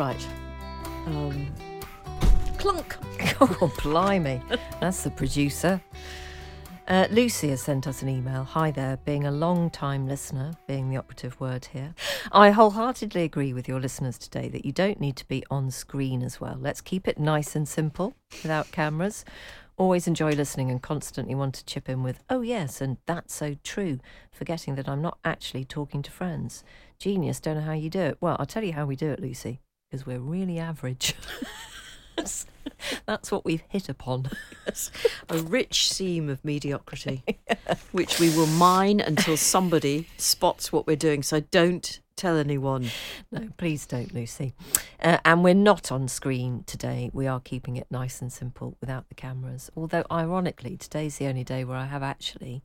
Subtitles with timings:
[0.00, 0.26] Right.
[1.04, 1.46] Um,
[2.56, 2.96] clunk.
[3.42, 4.40] Oh, blimey.
[4.80, 5.78] That's the producer.
[6.88, 8.44] Uh, Lucy has sent us an email.
[8.44, 11.94] Hi there, being a long time listener, being the operative word here.
[12.32, 16.22] I wholeheartedly agree with your listeners today that you don't need to be on screen
[16.22, 16.56] as well.
[16.58, 19.26] Let's keep it nice and simple without cameras.
[19.76, 23.54] Always enjoy listening and constantly want to chip in with, oh, yes, and that's so
[23.64, 23.98] true,
[24.32, 26.64] forgetting that I'm not actually talking to friends.
[26.98, 28.18] Genius, don't know how you do it.
[28.22, 31.14] Well, I'll tell you how we do it, Lucy, because we're really average.
[33.06, 34.30] That's what we've hit upon.
[35.28, 37.24] a rich seam of mediocrity,
[37.92, 41.22] which we will mine until somebody spots what we're doing.
[41.22, 42.90] So don't tell anyone.
[43.32, 44.54] No, please don't, Lucy.
[45.02, 47.10] Uh, and we're not on screen today.
[47.12, 49.70] We are keeping it nice and simple without the cameras.
[49.76, 52.62] Although, ironically, today's the only day where I have actually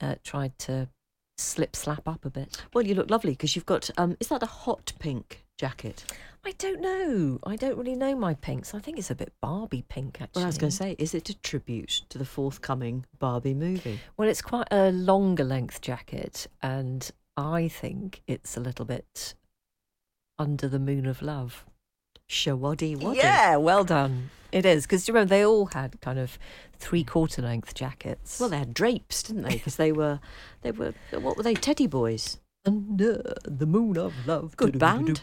[0.00, 0.88] uh, tried to
[1.36, 2.62] slip slap up a bit.
[2.72, 3.90] Well, you look lovely because you've got.
[3.96, 6.04] Um, is that a hot pink jacket?
[6.44, 7.38] I don't know.
[7.44, 8.74] I don't really know my pinks.
[8.74, 10.40] I think it's a bit Barbie pink, actually.
[10.40, 14.00] Well, I was going to say, is it a tribute to the forthcoming Barbie movie?
[14.16, 19.34] Well, it's quite a longer length jacket, and I think it's a little bit
[20.36, 21.64] under the moon of love.
[22.28, 23.14] Showaddywaddy.
[23.14, 24.30] Yeah, well done.
[24.50, 26.40] It is because you remember they all had kind of
[26.76, 28.40] three quarter length jackets.
[28.40, 29.52] Well, they had drapes, didn't they?
[29.52, 30.18] Because they were,
[30.62, 31.54] they were, what were they?
[31.54, 32.38] Teddy boys.
[32.64, 34.56] under the moon of love.
[34.56, 35.22] Good band.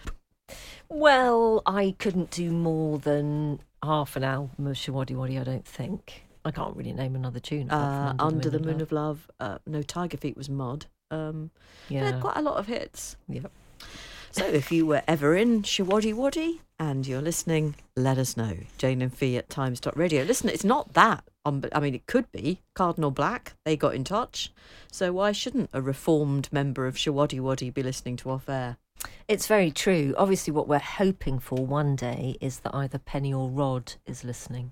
[0.90, 5.40] Well, I couldn't do more than half an album of Showaddywaddy.
[5.40, 6.24] I don't think.
[6.46, 7.70] I can't really name another tune.
[7.70, 8.82] Uh, from Under the Moon Love.
[8.82, 9.32] of Love.
[9.40, 10.86] Uh, no, Tiger Feet was Mud.
[11.12, 11.52] Um,
[11.90, 12.12] They Yeah.
[12.12, 13.18] had quite a lot of hits.
[13.28, 13.52] Yep.
[14.32, 18.58] So if you were ever in Showaddywaddy and you're listening, let us know.
[18.78, 20.24] Jane and Fi at Times Radio.
[20.24, 21.24] Listen, it's not that.
[21.46, 22.62] Um, I mean, it could be.
[22.76, 24.52] Cardinal Black, they got in touch.
[24.92, 28.78] So why shouldn't a reformed member of Shawaddy Waddy be listening to off air?
[29.28, 30.14] It's very true.
[30.18, 34.72] Obviously, what we're hoping for one day is that either Penny or Rod is listening,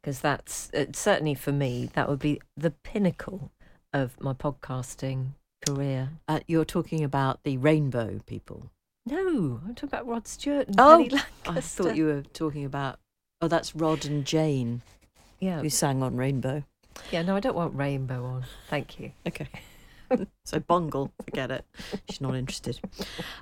[0.00, 3.50] because that's uh, certainly for me that would be the pinnacle
[3.92, 5.30] of my podcasting
[5.66, 6.10] career.
[6.28, 8.70] Uh, you're talking about the Rainbow people.
[9.06, 12.98] No, I'm talking about Rod Stewart and Oh, Penny I thought you were talking about.
[13.42, 14.82] Oh, that's Rod and Jane
[15.40, 16.64] Yeah, who sang on Rainbow.
[17.10, 17.22] yeah.
[17.22, 18.44] No, I don't want Rainbow on.
[18.68, 19.12] Thank you.
[19.26, 19.48] Okay.
[20.44, 21.64] so Bungle, forget it.
[22.08, 22.80] She's not interested.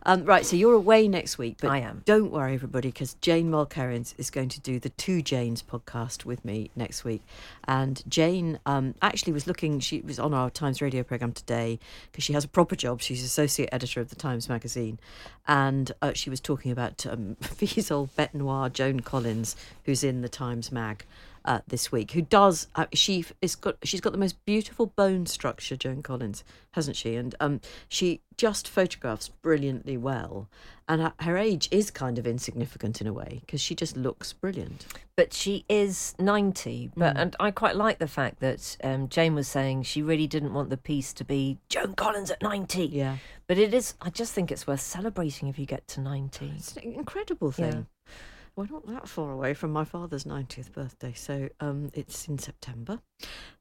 [0.04, 2.02] Um, right, so you're away next week, but I am.
[2.04, 6.44] don't worry, everybody, because Jane Mulkerrins is going to do the Two Janes podcast with
[6.44, 7.22] me next week.
[7.66, 11.78] And Jane um, actually was looking, she was on our Times radio program today
[12.10, 13.00] because she has a proper job.
[13.00, 14.98] She's associate editor of the Times magazine.
[15.46, 20.20] And uh, she was talking about um, Fi's old bête noire, Joan Collins, who's in
[20.20, 21.04] the Times mag.
[21.44, 25.24] Uh, this week, who does uh, she is got she's got the most beautiful bone
[25.26, 27.14] structure, Joan Collins, hasn't she?
[27.14, 30.48] And um, she just photographs brilliantly well,
[30.88, 34.32] and her, her age is kind of insignificant in a way because she just looks
[34.32, 34.86] brilliant.
[35.16, 36.90] But she is 90.
[36.96, 37.20] But Mm.
[37.22, 40.70] and I quite like the fact that um, Jane was saying she really didn't want
[40.70, 42.86] the piece to be Joan Collins at 90.
[42.86, 46.52] Yeah, But it is, I just think it's worth celebrating if you get to 90.
[46.56, 47.82] it's an incredible Yeah.
[48.58, 52.98] We're not that far away from my father's 90th birthday, so um, it's in September.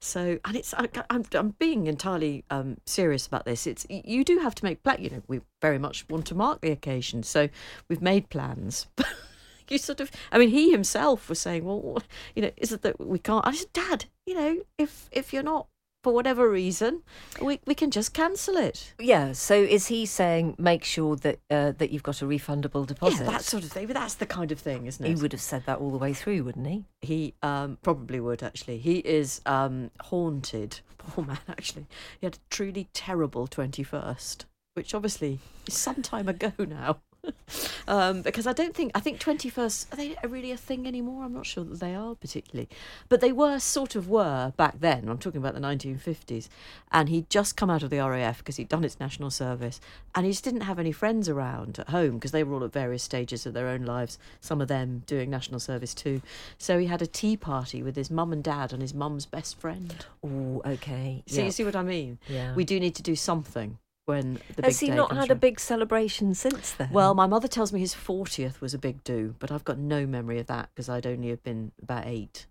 [0.00, 3.68] So, and it's I, I'm I'm being entirely um, serious about this.
[3.68, 5.00] It's you do have to make plan.
[5.00, 7.48] You know, we very much want to mark the occasion, so
[7.88, 8.88] we've made plans.
[9.68, 12.02] you sort of, I mean, he himself was saying, well,
[12.34, 13.46] you know, is it that we can't?
[13.46, 15.68] I said, Dad, you know, if if you're not
[16.02, 17.02] for whatever reason,
[17.42, 18.94] we, we can just cancel it.
[18.98, 19.32] Yeah.
[19.32, 23.24] So is he saying make sure that uh, that you've got a refundable deposit?
[23.24, 23.86] Yeah, that sort of thing.
[23.86, 25.08] But that's the kind of thing, isn't it?
[25.08, 26.84] He would have said that all the way through, wouldn't he?
[27.02, 28.78] He um, probably would actually.
[28.78, 30.80] He is um, haunted.
[30.98, 31.86] Poor man, actually.
[32.20, 36.98] He had a truly terrible twenty first, which obviously is some time ago now.
[37.88, 41.24] um, because I don't think I think twenty first are they really a thing anymore?
[41.24, 42.68] I'm not sure that they are particularly,
[43.08, 45.08] but they were sort of were back then.
[45.08, 46.48] I'm talking about the 1950s,
[46.92, 49.80] and he'd just come out of the RAF because he'd done its national service,
[50.14, 52.72] and he just didn't have any friends around at home because they were all at
[52.72, 54.18] various stages of their own lives.
[54.40, 56.22] Some of them doing national service too.
[56.58, 59.58] So he had a tea party with his mum and dad and his mum's best
[59.58, 60.06] friend.
[60.24, 61.22] Oh, okay.
[61.26, 62.18] So you see what I mean?
[62.28, 62.54] Yeah.
[62.54, 63.78] We do need to do something
[64.08, 66.88] when the big Has he not had a big celebration since then?
[66.90, 70.06] Well, my mother tells me his 40th was a big do, but I've got no
[70.06, 72.46] memory of that because I'd only have been about eight.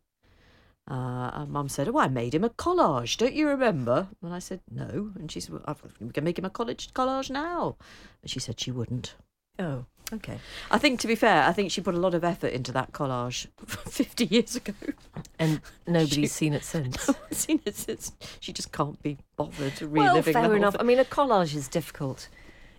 [0.88, 3.18] Uh, Mum said, "Oh, I made him a collage.
[3.18, 6.46] Don't you remember?" And I said, "No." And she said, well, "We can make him
[6.46, 7.76] a college collage now."
[8.22, 9.16] And she said she wouldn't.
[9.60, 10.40] oh, okay.
[10.72, 12.92] I think, to be fair, I think she put a lot of effort into that
[12.94, 14.74] collage 50 years ago.
[15.40, 17.10] And nobody's She- seen it since.
[17.10, 18.12] I've seen it since.
[18.40, 20.74] She just can't be bothered to reliving well, fair enough.
[20.74, 20.82] thing.
[20.82, 22.30] I mean, a collage is difficult.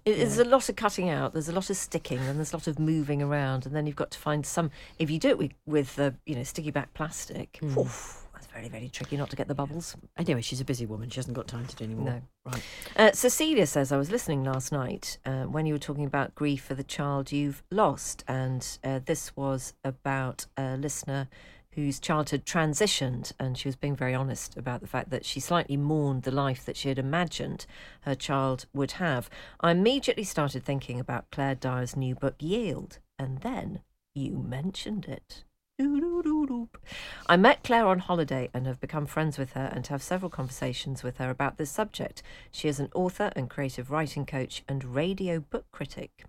[0.04, 0.44] It, There's Yeah.
[0.44, 1.32] a lot of cutting out.
[1.34, 3.96] There's a lot of sticking, and there's a lot of moving around, and then you've
[3.96, 4.70] got to find some.
[4.98, 7.76] If you do it with, with uh, you know, sticky back plastic, Mm.
[7.76, 8.26] oof,
[8.58, 9.96] very, very tricky not to get the bubbles.
[10.16, 11.08] Anyway, she's a busy woman.
[11.10, 12.04] She hasn't got time to do anymore.
[12.06, 12.22] No.
[12.44, 12.62] Right.
[12.96, 16.64] Uh, Cecilia says, I was listening last night uh, when you were talking about grief
[16.64, 21.28] for the child you've lost, and uh, this was about a listener
[21.72, 25.38] whose child had transitioned, and she was being very honest about the fact that she
[25.38, 27.64] slightly mourned the life that she had imagined
[28.00, 29.30] her child would have.
[29.60, 33.82] I immediately started thinking about Claire Dyer's new book, Yield, and then
[34.16, 35.44] you mentioned it.
[37.30, 41.04] I met Claire on holiday and have become friends with her and have several conversations
[41.04, 42.20] with her about this subject.
[42.50, 46.24] She is an author and creative writing coach and radio book critic.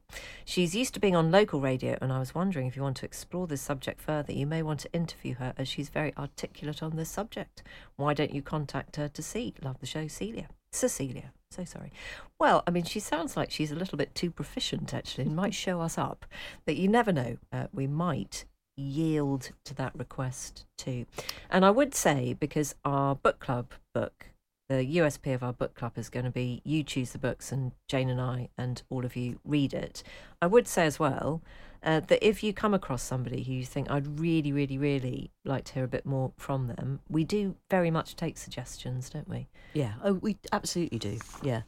[0.46, 3.06] She's used to being on local radio, and I was wondering if you want to
[3.06, 6.96] explore this subject further, you may want to interview her as she's very articulate on
[6.96, 7.64] this subject.
[7.96, 9.56] Why don't you contact her to see?
[9.64, 10.50] Love the show, Celia.
[10.72, 11.32] Cecilia.
[11.50, 11.92] So sorry.
[12.38, 15.56] Well, I mean, she sounds like she's a little bit too proficient, actually, and might
[15.56, 16.28] show us up.
[16.66, 17.38] But you never know.
[17.52, 18.46] Uh, we might
[18.80, 21.06] yield to that request too.
[21.50, 24.28] And I would say, because our book club book,
[24.70, 27.72] the USP of our book club is going to be you choose the books and
[27.88, 30.04] Jane and I and all of you read it.
[30.42, 31.42] I would say as well
[31.84, 35.66] uh, that if you come across somebody who you think I'd really, really, really like
[35.66, 39.48] to hear a bit more from them, we do very much take suggestions, don't we?
[39.74, 41.20] Yeah, oh, we absolutely do.
[41.42, 41.62] Yeah,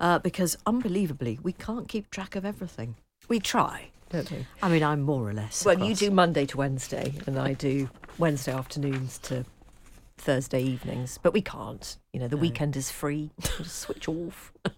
[0.00, 2.96] uh, because unbelievably, we can't keep track of everything.
[3.28, 4.46] We try, don't we?
[4.62, 5.64] I mean, I'm more or less.
[5.64, 7.88] Well, you do Monday to Wednesday, and I do
[8.18, 9.44] Wednesday afternoons to
[10.16, 11.18] Thursday evenings.
[11.22, 11.96] But we can't.
[12.12, 12.42] You know, the No.
[12.42, 13.30] weekend is free.
[13.40, 14.52] Just switch off.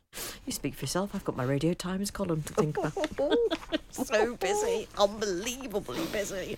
[0.51, 1.11] You speak for yourself.
[1.15, 2.95] I've got my Radio Times column to think about.
[3.91, 6.57] so busy, unbelievably busy.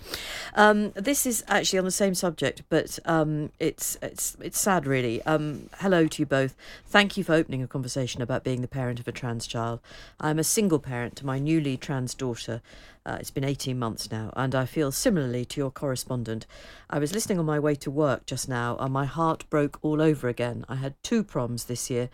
[0.55, 5.21] Um, this is actually on the same subject, but um, it's it's it's sad, really.
[5.23, 6.55] Um, hello to you both.
[6.87, 9.79] Thank you for opening a conversation about being the parent of a trans child.
[10.19, 12.61] I'm a single parent to my newly trans daughter.
[13.05, 16.45] Uh, it's been 18 months now, and I feel similarly to your correspondent.
[16.89, 20.01] I was listening on my way to work just now, and my heart broke all
[20.01, 20.63] over again.
[20.69, 22.09] I had two proms this year.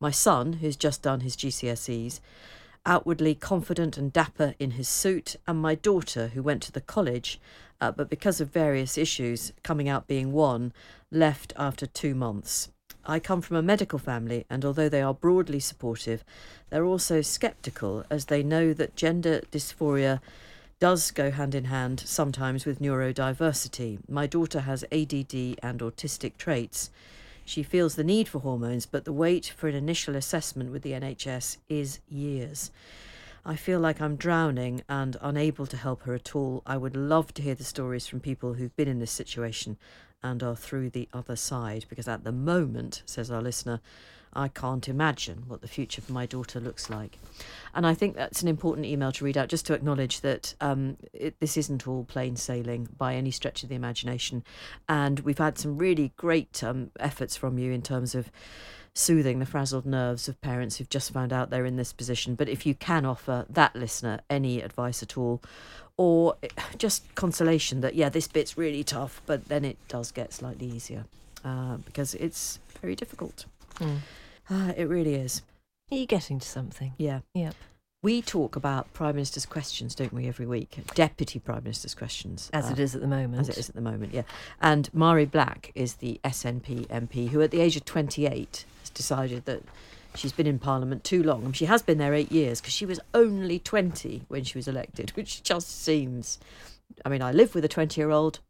[0.00, 2.20] My son, who's just done his GCSEs,
[2.84, 7.40] outwardly confident and dapper in his suit, and my daughter, who went to the college,
[7.80, 10.74] uh, but because of various issues, coming out being one,
[11.10, 12.68] left after two months.
[13.06, 16.24] I come from a medical family, and although they are broadly supportive,
[16.70, 20.20] they're also sceptical as they know that gender dysphoria
[20.80, 23.98] does go hand in hand sometimes with neurodiversity.
[24.08, 26.90] My daughter has ADD and autistic traits.
[27.44, 30.92] She feels the need for hormones, but the wait for an initial assessment with the
[30.92, 32.70] NHS is years.
[33.44, 36.62] I feel like I'm drowning and unable to help her at all.
[36.64, 39.76] I would love to hear the stories from people who've been in this situation
[40.24, 43.80] and are through the other side, because at the moment, says our listener,
[44.32, 47.20] I can't imagine what the future for my daughter looks like.
[47.72, 50.96] And I think that's an important email to read out, just to acknowledge that um,
[51.12, 54.42] it, this isn't all plain sailing by any stretch of the imagination.
[54.88, 58.32] And we've had some really great um, efforts from you in terms of
[58.96, 62.34] soothing the frazzled nerves of parents who've just found out they're in this position.
[62.34, 65.42] But if you can offer that listener any advice at all,
[65.96, 66.36] or
[66.76, 71.04] just consolation that, yeah, this bit's really tough, but then it does get slightly easier
[71.44, 73.46] uh, because it's very difficult.
[73.78, 73.98] Mm.
[74.50, 75.42] Uh, it really is.
[75.90, 76.94] Are you getting to something?
[76.98, 77.20] Yeah.
[77.34, 77.54] Yep.
[78.02, 80.76] We talk about Prime Minister's questions, don't we, every week?
[80.94, 82.50] Deputy Prime Minister's questions.
[82.52, 83.40] As it is at the moment.
[83.40, 84.24] As it is at the moment, yeah.
[84.60, 89.46] And Mhairi Black is the SNP MP who, at the age of 28, has decided
[89.46, 89.62] that
[90.16, 91.44] she's been in Parliament too long.
[91.44, 94.68] And she has been there eight years because she was only 20 when she was
[94.68, 96.38] elected, which just seems.
[97.04, 98.40] I mean, I live with a 20 year old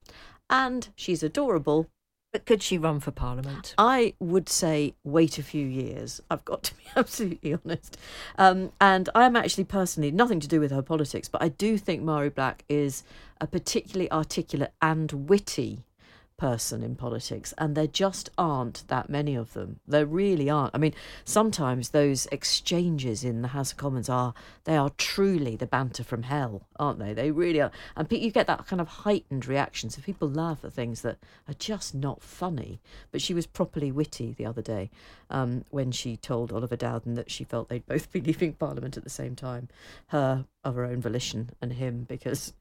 [0.51, 1.89] and she's adorable.
[2.33, 3.77] But could she run for Parliament?
[3.79, 6.21] I would say wait a few years.
[6.29, 7.97] I've got to be absolutely honest.
[8.37, 12.03] Um, and I'm actually personally nothing to do with her politics, but I do think
[12.03, 13.05] Mhairi Black is
[13.41, 15.85] a particularly articulate and witty
[16.37, 19.81] person in politics, and there just aren't that many of them.
[19.87, 20.75] There really aren't.
[20.75, 25.67] I mean, sometimes those exchanges in the House of Commons are they are truly the
[25.67, 27.13] banter from hell, aren't they?
[27.13, 29.91] They really are, and you get that kind of heightened reaction.
[29.91, 32.81] So people laugh at things that are just not funny.
[33.11, 34.91] But she was properly witty the other day
[35.31, 39.05] um, when she told Oliver Dowden that she felt they'd both be leaving Parliament at
[39.05, 39.69] the same time,
[40.09, 42.53] her of her own volition, and him because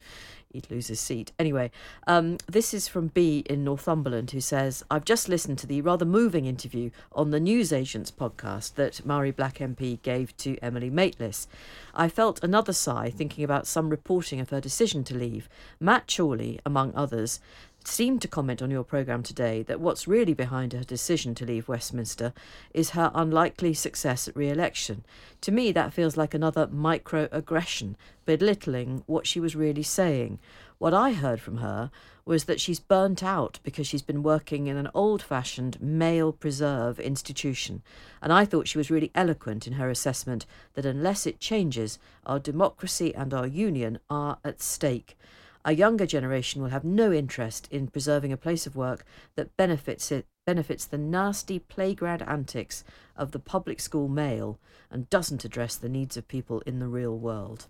[0.53, 1.31] he'd lose his seat.
[1.39, 1.72] Anyway,
[2.07, 6.05] um, this is from B in Northumberland who says, I've just listened to the rather
[6.05, 11.48] moving interview on the Newsagents podcast that Mhairi Black MP gave to Emily Maitlis.
[11.95, 15.50] I felt another sigh thinking about some reporting of her decision to leave.
[15.79, 17.39] Matt Chorley, among others,
[17.88, 21.68] seemed to comment on your programme today that what's really behind her decision to leave
[21.68, 22.34] Westminster
[22.74, 25.04] is her unlikely success at re election.
[25.42, 30.40] To me, that feels like another microaggression, belittling what she was really saying.
[30.78, 31.92] What I heard from her
[32.25, 37.00] was that she's burnt out because she's been working in an old fashioned male preserve
[37.00, 37.82] institution.
[38.22, 42.40] And I thought she was really eloquent in her assessment that unless it changes, our
[42.40, 45.18] democracy and our union are at stake.
[45.65, 49.05] A younger generation will have no interest in preserving a place of work
[49.36, 52.84] that benefits it benefits the nasty playground antics
[53.15, 54.60] of the public school male
[54.91, 57.67] and doesn't address the needs of people in the real world.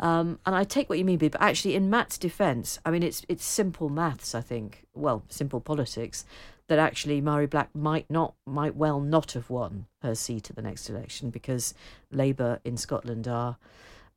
[0.00, 3.24] Um, and I take what you mean, but actually, in Matt's defence, I mean, it's
[3.28, 4.34] it's simple maths.
[4.34, 6.24] I think, well, simple politics,
[6.66, 10.62] that actually Mhairi Black might not, might well not have won her seat at the
[10.62, 11.74] next election because
[12.10, 13.56] Labour in Scotland are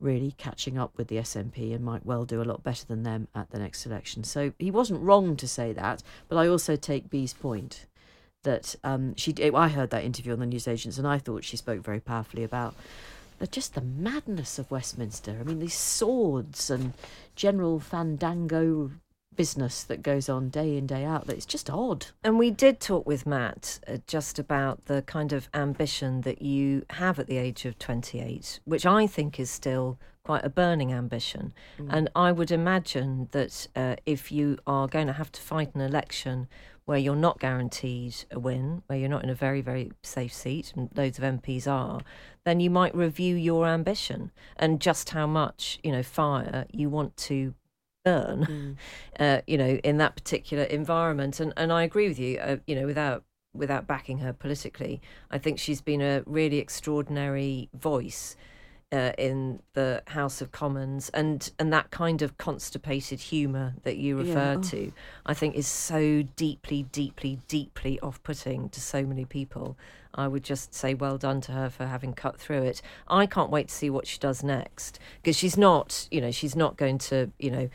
[0.00, 3.28] really catching up with the SNP and might well do a lot better than them
[3.34, 4.24] at the next election.
[4.24, 7.86] So he wasn't wrong to say that, but I also take B's point
[8.44, 9.34] that um, she.
[9.52, 12.74] I heard that interview on the newsagents, and I thought she spoke very powerfully about
[13.50, 15.36] just the madness of Westminster.
[15.40, 16.92] I mean, these swords and
[17.36, 18.90] general fandango
[19.38, 22.80] business that goes on day in day out that it's just odd and we did
[22.80, 27.36] talk with matt uh, just about the kind of ambition that you have at the
[27.38, 31.86] age of 28 which i think is still quite a burning ambition mm.
[31.88, 35.80] and i would imagine that uh, if you are going to have to fight an
[35.80, 36.48] election
[36.86, 40.72] where you're not guaranteed a win where you're not in a very very safe seat
[40.74, 42.00] and loads of mps are
[42.42, 47.16] then you might review your ambition and just how much you know fire you want
[47.16, 47.54] to
[48.04, 48.76] burn, mm.
[49.20, 51.40] uh, you know, in that particular environment.
[51.40, 52.38] And and I agree with you.
[52.38, 53.24] Uh, you know, without
[53.54, 55.00] without backing her politically,
[55.30, 58.36] I think she's been a really extraordinary voice.
[58.90, 64.16] Uh, in the House of Commons, and and that kind of constipated humour that you
[64.16, 64.56] refer yeah.
[64.56, 64.62] oh.
[64.62, 64.92] to,
[65.26, 69.76] I think is so deeply, deeply, deeply off-putting to so many people.
[70.18, 72.82] I would just say well done to her for having cut through it.
[73.08, 76.56] I can't wait to see what she does next because she's not, you know, she's
[76.56, 77.70] not going to, you know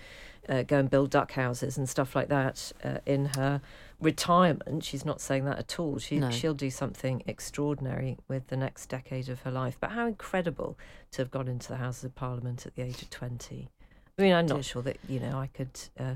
[0.49, 3.61] uh, go and build duck houses and stuff like that uh, in her
[3.99, 4.83] retirement.
[4.83, 5.97] She's not saying that at all.
[5.99, 6.29] She, no.
[6.31, 9.77] She'll do something extraordinary with the next decade of her life.
[9.79, 10.77] But how incredible
[11.11, 13.69] to have gone into the Houses of Parliament at the age of 20.
[14.17, 16.15] I mean, I'm not sure that, you know, I could uh,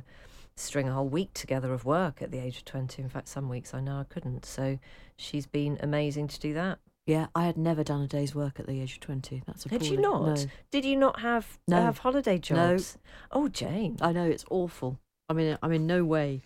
[0.60, 3.02] string a whole week together of work at the age of 20.
[3.02, 4.46] In fact, some weeks I know I couldn't.
[4.46, 4.80] So
[5.16, 6.80] she's been amazing to do that.
[7.06, 9.42] Yeah, I had never done a day's work at the age of twenty.
[9.48, 9.70] That's a.
[9.70, 10.40] Had you not?
[10.40, 10.46] No.
[10.72, 11.82] Did you not have no.
[11.82, 12.98] have holiday jobs?
[12.98, 13.44] No.
[13.44, 13.96] Oh, Jane.
[14.02, 15.00] I know it's awful.
[15.30, 16.42] I mean, I'm in no way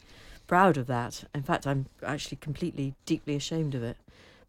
[0.45, 1.23] proud of that.
[1.33, 3.97] In fact, I'm actually completely, deeply ashamed of it.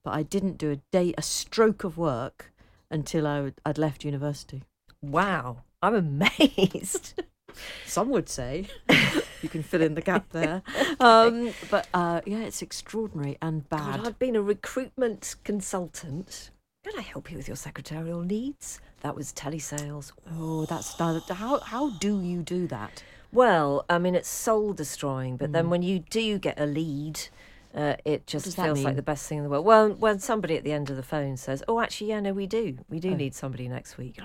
[0.05, 2.53] But I didn't do a day, a stroke of work
[2.91, 4.65] until I, I'd left university.
[5.01, 7.23] Wow, I'm amazed.
[7.87, 8.67] Some would say.
[9.43, 10.63] you can fill in the gap there.
[11.01, 13.99] Um, but uh, yeah, it's extraordinary and bad.
[13.99, 16.51] God, I've been a recruitment consultant.
[16.85, 18.81] Can I help you with your secretarial needs?
[19.03, 20.13] That was telesales.
[20.37, 20.95] Oh, that's
[21.29, 23.03] how how do you do that?
[23.33, 25.53] Well, I mean, it's soul destroying, but mm.
[25.55, 27.19] then when you do get a lead,
[27.75, 28.85] uh, it just feels mean?
[28.85, 29.65] like the best thing in the world.
[29.65, 32.47] Well, when somebody at the end of the phone says, "Oh, actually, yeah, no, we
[32.47, 33.17] do, we do oh.
[33.17, 34.19] need somebody next week."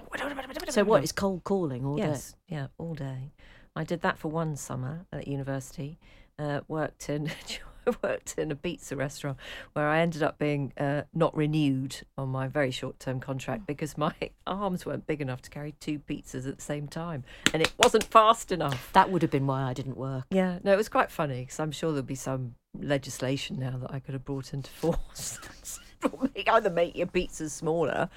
[0.70, 2.56] So what is cold calling all yes, day?
[2.56, 3.32] yeah, all day.
[3.78, 6.00] I did that for one summer at university.
[6.40, 7.32] Uh, worked in
[8.04, 9.38] worked in a pizza restaurant
[9.74, 13.96] where I ended up being uh, not renewed on my very short term contract because
[13.96, 14.14] my
[14.48, 18.06] arms weren't big enough to carry two pizzas at the same time and it wasn't
[18.06, 18.90] fast enough.
[18.94, 20.26] That would have been why I didn't work.
[20.32, 23.94] Yeah, no, it was quite funny because I'm sure there'll be some legislation now that
[23.94, 25.40] I could have brought into force.
[26.48, 28.10] Either make your pizzas smaller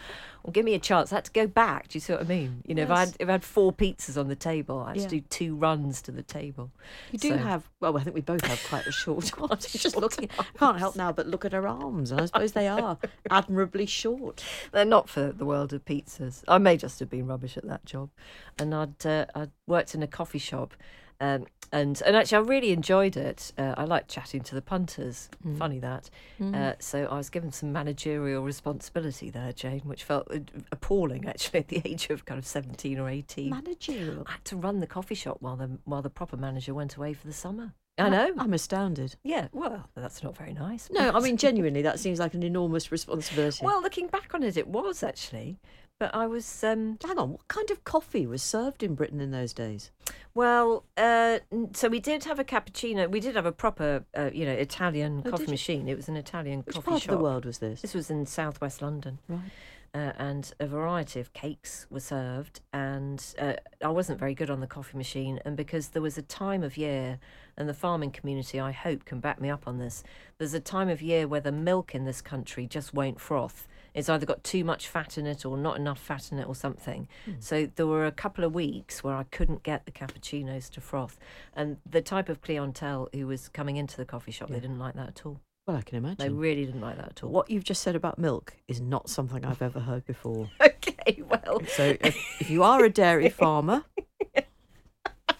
[0.42, 1.12] or give me a chance.
[1.12, 1.88] I had to go back.
[1.88, 2.62] Do you see what I mean?
[2.66, 4.96] You know, if I had if I had four pizzas on the table, I had
[4.98, 5.02] Yeah.
[5.04, 6.70] to do two runs to the table.
[7.10, 9.50] You do So- have, well, I think we both have quite a short arm.
[9.60, 12.68] Just looking, I can't help now but look at her arms, and I suppose they
[12.68, 12.98] are
[13.30, 14.44] admirably short.
[14.72, 16.42] They're not for the world of pizzas.
[16.48, 18.10] I may just have been rubbish at that job.
[18.58, 20.74] And I'd uh, I'd worked in a coffee shop,
[21.20, 23.52] um, and and actually I really enjoyed it.
[23.56, 25.28] Uh, I liked chatting to the punters.
[25.58, 26.10] Funny that.
[26.42, 30.40] Uh, so I was given some managerial responsibility there, Jane, which felt uh,
[30.72, 33.50] appalling actually at the age of kind of seventeen or eighteen.
[33.50, 34.24] Managerial.
[34.26, 37.12] I had to run the coffee shop while the while the proper manager went away
[37.12, 37.74] for the summer.
[37.98, 38.32] I know.
[38.38, 39.16] I'm astounded.
[39.22, 39.48] Yeah.
[39.52, 40.88] Well, that's not very nice.
[40.90, 43.64] No, I mean, genuinely, that seems like an enormous responsibility.
[43.64, 45.58] Well, looking back on it, it was actually.
[46.00, 49.32] But I was um, hang on, what kind of coffee was served in Britain in
[49.32, 49.90] those days?
[50.34, 51.40] Well, uh,
[51.74, 53.08] so we did have a cappuccino.
[53.10, 55.88] We did have a proper, uh, you know, Italian Oh, coffee machine.
[55.88, 57.12] It was an Italian Which coffee part shop.
[57.12, 57.82] of the world was this?
[57.82, 59.50] This was in southwest London, Right.
[59.94, 62.60] uh, and a variety of cakes were served.
[62.72, 63.54] And uh,
[63.84, 66.78] I wasn't very good on the coffee machine, and because there was a time of
[66.78, 67.18] year,
[67.58, 70.02] and the farming community, I hope, can back me up on this.
[70.38, 73.68] There's a time of year where the milk in this country just won't froth.
[73.94, 76.54] It's either got too much fat in it or not enough fat in it or
[76.54, 77.08] something.
[77.24, 77.32] Hmm.
[77.40, 81.18] So there were a couple of weeks where I couldn't get the cappuccinos to froth.
[81.54, 84.94] And the type of clientele who was coming into the coffee shop, they didn't like
[84.94, 85.40] that at all.
[85.66, 86.16] Well, I can imagine.
[86.18, 87.30] They really didn't like that at all.
[87.30, 90.48] What you've just said about milk is not something I've ever heard before.
[90.82, 93.84] Okay, well, So, if, if you are a dairy farmer,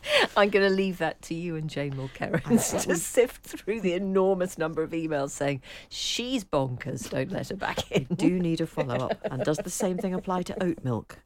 [0.36, 4.58] I'm going to leave that to you and Jane Mulkerrins to sift through the enormous
[4.58, 7.10] number of emails saying she's bonkers.
[7.10, 8.04] Don't let her back in.
[8.14, 9.18] do need a follow up.
[9.24, 11.18] And does the same thing apply to oat milk?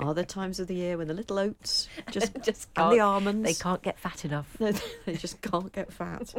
[0.00, 3.42] Are there times of the year when the little oats just, Just and the almonds
[3.44, 4.56] They can't get fat enough.
[4.60, 4.72] No,
[5.06, 6.34] they just can't get fat.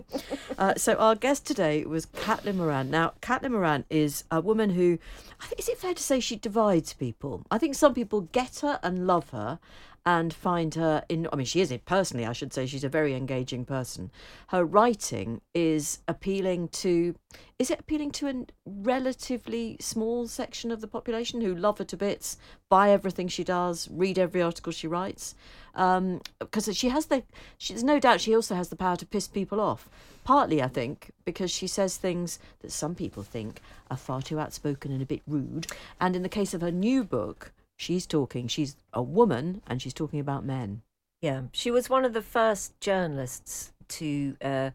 [0.58, 2.90] Uh, so our guest today was Caitlin Moran.
[2.90, 5.00] Now, Caitlin Moran is a woman who,
[5.42, 7.46] I think, is it fair to say she divides people?
[7.50, 9.60] I think some people get her and love her
[10.06, 12.90] and find her in I mean she is it personally I should say she's a
[12.90, 14.12] very engaging person.
[14.48, 17.16] Her writing is appealing to
[17.58, 21.98] is it appealing to a relatively small section of the population who love her to
[21.98, 22.38] bits,
[22.68, 25.36] buy everything she does, read every article she writes?
[25.76, 27.24] Um, because she has the
[27.58, 29.90] she's no doubt she also has the power to piss people off.
[30.24, 33.62] Partly, I think, because she says things that some people think
[33.92, 35.68] are far too outspoken and a bit rude.
[36.00, 37.52] And in the case of her new book,
[37.84, 38.48] she's talking.
[38.48, 40.82] She's a woman, and she's talking about men.
[41.22, 44.70] Yeah, she was one of the first journalists to uh,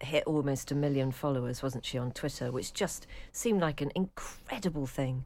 [0.00, 2.50] hit almost a million followers, wasn't she, on Twitter?
[2.50, 5.24] Which just seemed like an incredible thing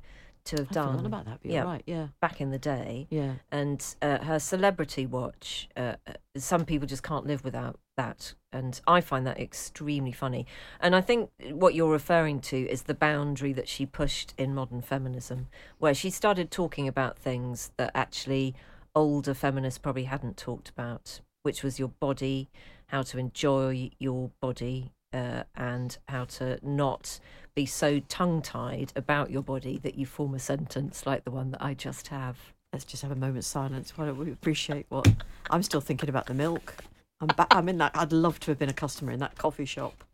[0.49, 1.07] to have I've done.
[1.07, 1.83] about that, you're right.
[1.87, 3.07] Yeah, back in the day.
[3.11, 3.35] yeah.
[3.51, 8.81] and uh, her celebrity watch uh, uh, some people just can't live without that and
[8.87, 10.47] i find that extremely funny
[10.81, 14.81] and i think what you're referring to is the boundary that she pushed in modern
[14.81, 18.55] feminism where she started talking about things that actually
[18.95, 22.49] older feminists probably hadn't talked about which was your body
[22.87, 27.21] how to enjoy your body uh, and how to not
[27.55, 31.51] be so tongue tied about your body that you form a sentence like the one
[31.53, 32.39] that I just have.
[32.73, 33.97] Let's just have a moment's silence.
[33.97, 35.09] Why don't we appreciate what
[35.51, 36.77] I'm still thinking about the milk.
[37.21, 37.49] I'm back.
[37.51, 37.93] I'm in that.
[37.95, 40.05] I'd love to have been a customer in that coffee shop.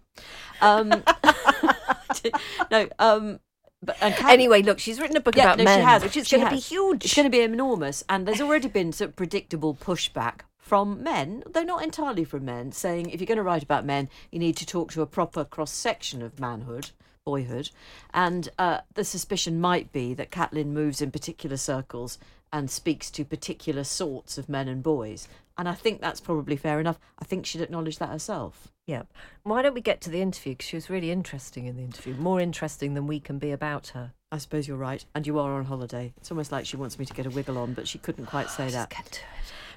[0.63, 0.89] Um,
[2.71, 2.89] no.
[2.99, 3.41] Um,
[3.83, 6.03] but Anyway, look, she's written a book Yeah, about no, men, she has.
[6.03, 7.05] which is going to be huge.
[7.05, 11.43] It's going to be enormous, and there's already been sort of predictable pushback from men,
[11.53, 14.57] though not entirely from men, saying if you're going to write about men, you need
[14.57, 16.91] to talk to a proper cross section of manhood,
[17.27, 17.69] boyhood,
[18.15, 22.19] and uh, the suspicion might be that Caitlin moves in particular circles
[22.51, 26.81] and speaks to particular sorts of men and boys, and I think that's probably fair
[26.81, 26.99] enough.
[27.19, 28.69] I think she'd acknowledge that herself.
[28.87, 29.13] Yep.
[29.43, 30.53] Why don't we get to the interview?
[30.53, 33.89] Because she was really interesting in the interview, more interesting than we can be about
[33.89, 34.13] her.
[34.33, 36.15] I suppose you're right, and you are on holiday.
[36.17, 38.49] It's almost like she wants me to get a wiggle on, but she couldn't quite
[38.49, 38.89] say that.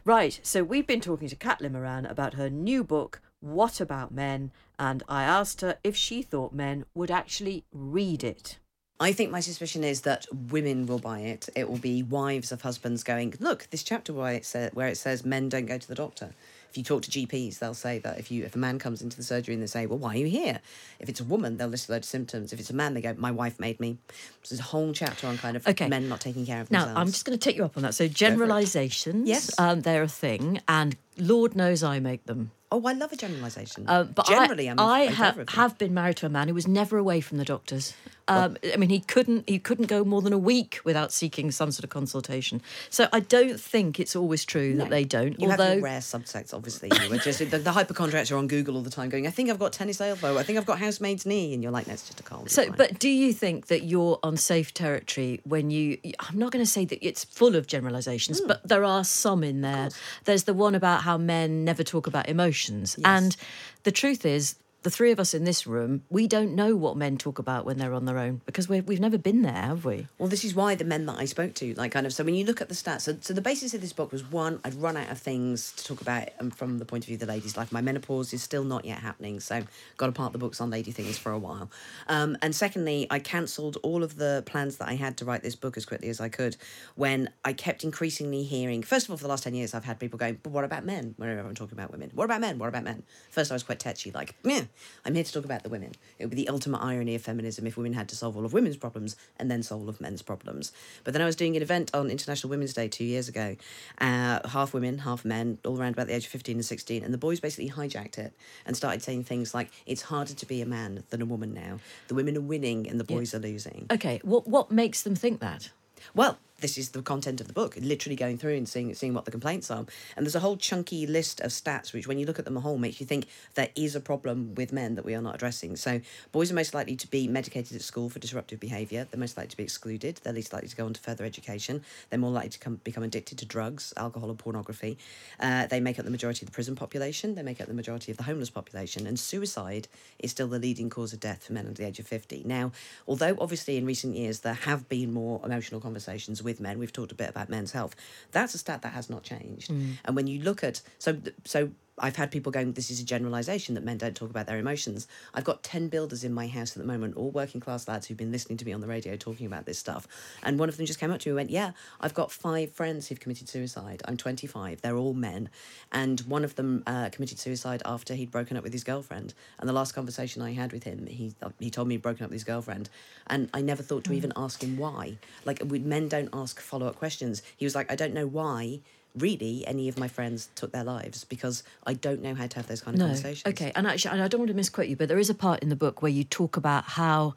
[0.08, 4.52] Right, so we've been talking to Caitlin Moran about her new book, What About Men?
[4.80, 8.58] And I asked her if she thought men would actually read it.
[9.02, 11.50] I think my suspicion is that women will buy it.
[11.58, 14.96] It will be wives of husbands going, look, this chapter where it, sa- where it
[14.96, 16.34] says men don't go to the doctor.
[16.78, 19.18] If you talk to GPs, they'll say that if you if a man comes into
[19.18, 20.60] the surgery and they say, well, why are you here?
[21.00, 22.54] If it's a woman, they'll list a load of symptoms.
[22.54, 23.98] If it's a man, they go, my wife made me.
[24.44, 25.88] So there's a whole chapter on kind of Okay.
[25.88, 27.00] men not taking care of Now, themselves.
[27.02, 27.96] I'm just going to take you up on that.
[27.96, 29.60] So, generalisations, Yes.
[29.60, 32.52] um, they're a thing, and Lord knows I make them.
[32.72, 33.86] Oh, I love a generalisation.
[33.88, 35.56] Um, but Generally, I, I'm I ha- favour of them.
[35.56, 37.96] have been married to a man who was never away from the doctors.
[38.28, 41.72] Um, I mean, he couldn't he couldn't go more than a week without seeking some
[41.72, 42.62] sort of consultation.
[42.90, 45.40] So I don't think it's always true that they don't.
[45.40, 46.90] You have although your rare subsects, obviously.
[47.10, 49.60] You just the, the hypochondriacs are on Google all the time, going, "I think I've
[49.60, 50.38] got tennis elbow.
[50.38, 52.74] I think I've got housemaid's knee," and you're like, "No, just a cold." So, fine."
[52.76, 55.98] but do you think that you're on safe territory when you?
[56.20, 58.48] I'm not going to say that it's full of generalizations, Hmm.
[58.48, 59.90] but there are some in there.
[60.26, 63.36] There's the one about how men never talk about emotions, and
[63.84, 64.56] the truth is.
[64.88, 67.78] The three of us in this room, we don't know what men talk about when
[67.78, 70.08] they're on their own because we've, we've never been there, have we?
[70.18, 72.14] Well, this is why the men that I spoke to, like, kind of.
[72.14, 74.24] So when you look at the stats, so, so the basis of this book was
[74.24, 77.16] one, I'd run out of things to talk about um, from the point of view
[77.16, 77.70] of the ladies' life.
[77.70, 79.62] My menopause is still not yet happening, so
[79.98, 81.70] got to park the books on lady things for a while.
[82.08, 85.58] Um, and secondly, I cancelled all of the plans that I had to write this
[85.58, 86.56] book as quickly as I could
[86.96, 88.84] when I kept increasingly hearing.
[88.84, 90.86] First of all, for the last ten years, I've had people going, "But what about
[90.86, 92.58] men?" Whenever I'm talking about women, what about men?
[92.58, 93.04] What about men?
[93.32, 94.62] First, I was quite tetchy, like, "Yeah,
[95.06, 97.66] I'm here to talk about the women." It would be the ultimate irony of feminism
[97.68, 100.22] if women had to solve all of women's problems and then solve all of men's
[100.22, 100.72] problems.
[101.04, 103.56] But then I was doing an event on International Women's Day two years ago,
[104.00, 107.04] uh, half women, half men, all around about the age of 15 and 16.
[107.04, 108.34] And the boys basically hijacked it
[108.66, 111.80] and started saying things like, it's harder to be a man than a woman now.
[112.08, 113.88] The women are winning and the boys are losing.
[113.92, 115.70] Okay, what what makes them think that?
[116.14, 119.26] Well, this is the content of the book, literally going through and seeing seeing what
[119.26, 119.86] the complaints are.
[120.16, 122.62] And there's a whole chunky list of stats which when you look at them a
[122.62, 125.76] whole makes you think there is a problem with men that we are not addressing.
[125.76, 129.08] So boys are most likely to be medicated at school for disruptive behaviour.
[129.10, 130.20] They're most likely to be excluded.
[130.24, 131.84] They're least likely to go on to further education.
[132.10, 134.98] They're more likely to come, become addicted to drugs, alcohol, or pornography.
[135.40, 137.36] Uh, they make up the majority of the prison population.
[137.36, 139.06] They make up the majority of the homeless population.
[139.06, 142.08] And suicide is still the leading cause of death for men under the age of
[142.08, 142.44] 50.
[142.46, 142.72] Now,
[143.08, 147.12] although obviously in recent years there have been more emotional conversations with men, we've talked
[147.12, 147.96] a bit about men's health.
[148.32, 149.70] That's a stat that has not changed.
[149.70, 149.98] Mm.
[150.06, 153.76] And when you look at so so I've had people going, this is a generalisation
[153.76, 155.08] that men don't talk about their emotions.
[155.34, 158.18] I've got 10 builders in my house at the moment, all working class lads who've
[158.18, 160.08] been listening to me on the radio talking about this stuff.
[160.44, 162.72] And one of them just came up to me and went, Yeah, I've got five
[162.72, 164.04] friends who've committed suicide.
[164.06, 165.50] I'm 25, they're all men.
[165.92, 169.34] And one of them uh, committed suicide after he'd broken up with his girlfriend.
[169.60, 172.30] And the last conversation I had with him, he, he told me he'd broken up
[172.30, 172.90] with his girlfriend.
[173.26, 175.18] And I never thought to even ask him why.
[175.46, 177.42] Like, we, men don't ask follow up questions.
[177.58, 178.82] He was like, I don't know why
[179.20, 182.68] really any of my friends took their lives because I don't know how to have
[182.68, 183.44] those kind of conversations.
[183.54, 185.62] Okay, and actually, and I don't want to misquote you, but there is a part
[185.62, 187.36] in the book where you talk about how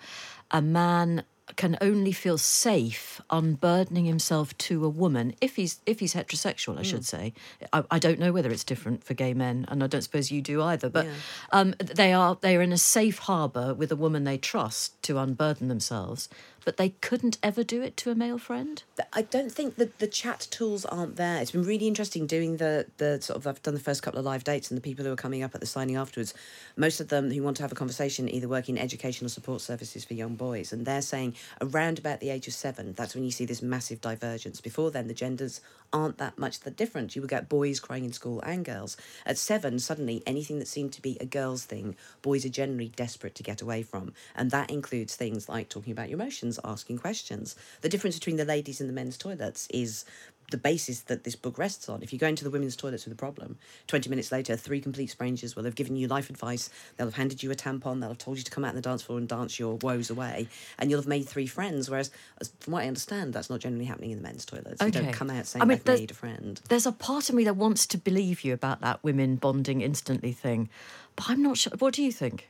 [0.51, 1.25] a man
[1.57, 6.77] can only feel safe unburdening himself to a woman if he's if he's heterosexual i
[6.77, 6.83] Hmm.
[6.85, 7.33] should say
[7.73, 10.43] I, I don't know whether it's different for gay men and i don't suppose you
[10.43, 11.13] do either but Yeah.
[11.51, 15.19] um, they are they are in a safe harbor with a woman they trust to
[15.19, 16.29] unburden themselves
[16.65, 20.07] but they couldn't ever do it to a male friend I don't think that the
[20.07, 21.41] chat tools aren't there.
[21.41, 24.25] It's been really interesting doing the the sort of I've done the first couple of
[24.25, 26.35] live dates and the people who are coming up at the signing afterwards.
[26.77, 30.05] Most of them who want to have a conversation either work in educational support services
[30.05, 33.31] for young boys, and they're saying around about the age of seven, that's when you
[33.31, 34.61] see this massive divergence.
[34.61, 35.61] Before then, the genders
[35.93, 37.17] aren't that much the different.
[37.17, 38.97] You would get boys crying in school and girls.
[39.27, 43.35] At seven, suddenly anything that seemed to be a girl's thing, boys are generally desperate
[43.37, 47.55] to get away from, and that includes things like talking about your emotions, asking questions.
[47.83, 50.05] The difference between the ladies and the men's toilets is
[50.51, 52.03] the basis that this book rests on.
[52.03, 55.09] If you go into the women's toilets with a problem, 20 minutes later, three complete
[55.09, 56.69] strangers will have given you life advice.
[56.97, 58.01] They'll have handed you a tampon.
[58.01, 60.11] They'll have told you to come out on the dance floor and dance your woes
[60.11, 60.49] away.
[60.77, 61.89] And you'll have made three friends.
[61.89, 62.11] Whereas,
[62.41, 64.83] as- from what I understand, that's not generally happening in the men's toilets.
[64.83, 66.61] You don't come out saying, I mean, I've made a friend.
[66.69, 70.33] there's a part of me that wants to believe you about that women bonding instantly
[70.33, 70.69] thing
[71.17, 72.49] but i'm not sure what do you think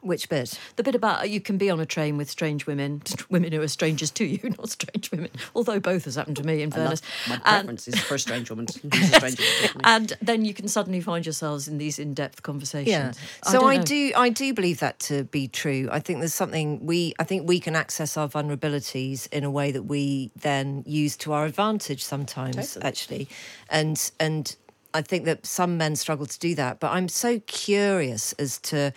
[0.00, 0.58] Which bit?
[0.76, 3.60] The bit about uh, you can be on a train with strange women, women who
[3.60, 5.30] are strangers to you, not strange women.
[5.54, 7.02] Although both has happened to me, in I fairness.
[7.28, 8.66] my And- is for a strange woman.
[8.82, 9.80] who's a stranger to me.
[9.84, 12.88] and then you can suddenly find yourselves in these in-depth conversations.
[12.88, 13.12] Yeah.
[13.50, 15.88] So don't I, do I do believe that to be true.
[15.90, 19.70] I think there's something we I think we can access our vulnerabilities in a way
[19.72, 22.84] that we then use to our advantage sometimes Totally.
[22.84, 23.28] actually.
[23.68, 24.54] And and
[24.94, 28.92] I think that some men struggle to do that, but I'm so curious as to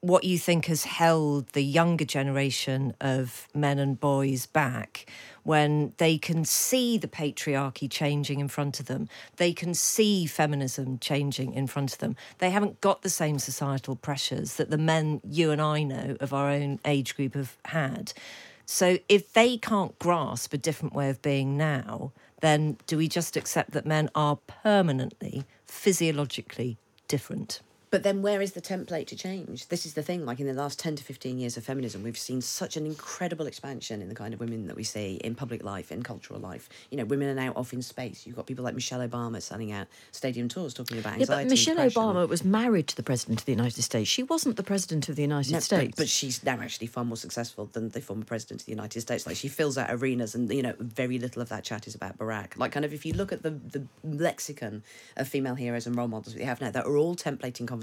[0.00, 5.10] what you think has held the younger generation of men and boys back
[5.42, 9.08] when they can see the patriarchy changing in front of them.
[9.36, 12.16] They can see feminism changing in front of them.
[12.38, 16.32] They haven't got the same societal pressures that the men you and I know of
[16.32, 18.14] our own age group have had.
[18.64, 23.36] So if they can't grasp a different way of being now, then do we just
[23.36, 27.60] accept that men are permanently, physiologically different?
[27.90, 29.66] But then where is the template to change?
[29.66, 32.16] This is the thing, like in the last 10 to 15 years of feminism, we've
[32.16, 35.64] seen such an incredible expansion in the kind of women that we see in public
[35.64, 36.68] life, in cultural life.
[36.90, 38.24] You know, women are now off in space.
[38.28, 41.76] You've got people like Michelle Obama selling out stadium tours talking about Yeah, but Michelle.
[41.78, 44.08] Obama was married to the President of the United States.
[44.08, 45.94] She wasn't the President of the United No, but- States.
[45.96, 49.26] But, she's now actually far more successful than the former president of the United States.
[49.26, 52.18] Like she fills out arenas, and you know, very little of that chat is about
[52.18, 52.56] Barack.
[52.56, 54.84] Like, kind of, if you look at the the lexicon
[55.16, 57.79] of female heroes and role models we have now, that are all templating conversations,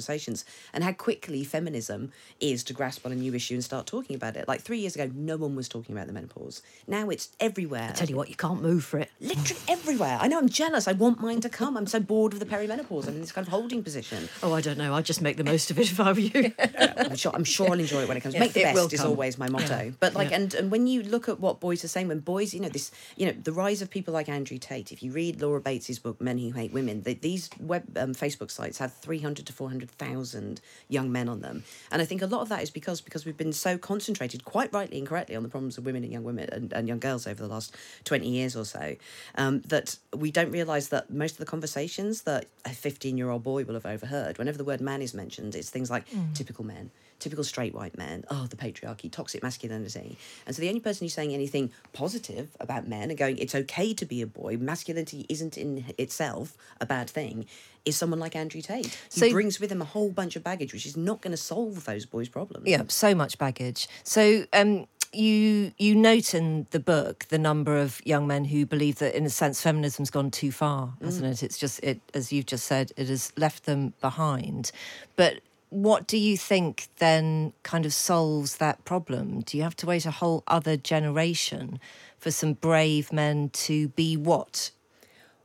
[0.74, 4.36] and how quickly feminism is to grasp on a new issue and start talking about
[4.36, 4.48] it.
[4.48, 6.62] Like three years ago, no one was talking about the menopause.
[6.88, 7.90] Now it's everywhere.
[7.90, 9.10] I tell you what, you can't move for it.
[9.20, 10.18] Literally everywhere.
[10.20, 10.38] I know.
[10.38, 10.88] I'm jealous.
[10.88, 11.78] I want mine to come.
[11.78, 13.08] I'm so bored of the perimenopause.
[13.08, 14.30] I'm in this kind of holding position.
[14.44, 14.94] Oh, I don't know.
[14.94, 16.54] I'd just make the most of it if I were you.
[16.78, 18.38] I'm sure, I'm sure I'll enjoy it when it comes.
[18.38, 19.94] Make the best is always my motto.
[20.00, 22.60] But like, and and when you look at what boys are saying, when boys, you
[22.60, 24.92] know, this, you know, the rise of people like Andrew Tate.
[24.92, 28.52] If you read Laura Bates's book, Men Who Hate Women, they, these web um, Facebook
[28.52, 32.28] sites have three hundred to four thousand young men on them, and I think a
[32.28, 35.44] lot of that is because because we've been so concentrated, quite rightly and correctly, on
[35.44, 38.30] the problems of women and young women and, and young girls over the last twenty
[38.30, 38.96] years or so,
[39.36, 43.74] um, that we don't realise that most of the conversations that a fifteen-year-old boy will
[43.74, 47.74] have overheard, whenever the word man is mentioned, it's things like typical men typical straight
[47.74, 50.18] white men, oh, the patriarchy, toxic masculinity.
[50.46, 53.94] And so the only person who's saying anything positive about men and going, it's okay
[53.96, 57.46] to be a boy, masculinity isn't in itself a bad thing,
[57.86, 58.86] is someone like Andrew Tate.
[59.12, 61.38] He So- brings with him a whole bunch of baggage, which is not going to
[61.38, 62.68] solve those boys' problems.
[62.68, 63.88] Yeah, so much baggage.
[64.04, 69.00] So um, you you note in the book the number of young men who believe
[69.00, 71.44] that, in a sense, feminism's gone too far, hasn't it?
[71.44, 74.72] It's just it, as you've just said, it has left them behind.
[75.16, 79.42] But what do you think then kind of solves that problem?
[79.42, 81.80] Do you have to wait a whole other generation
[82.18, 84.72] for some brave men to be what?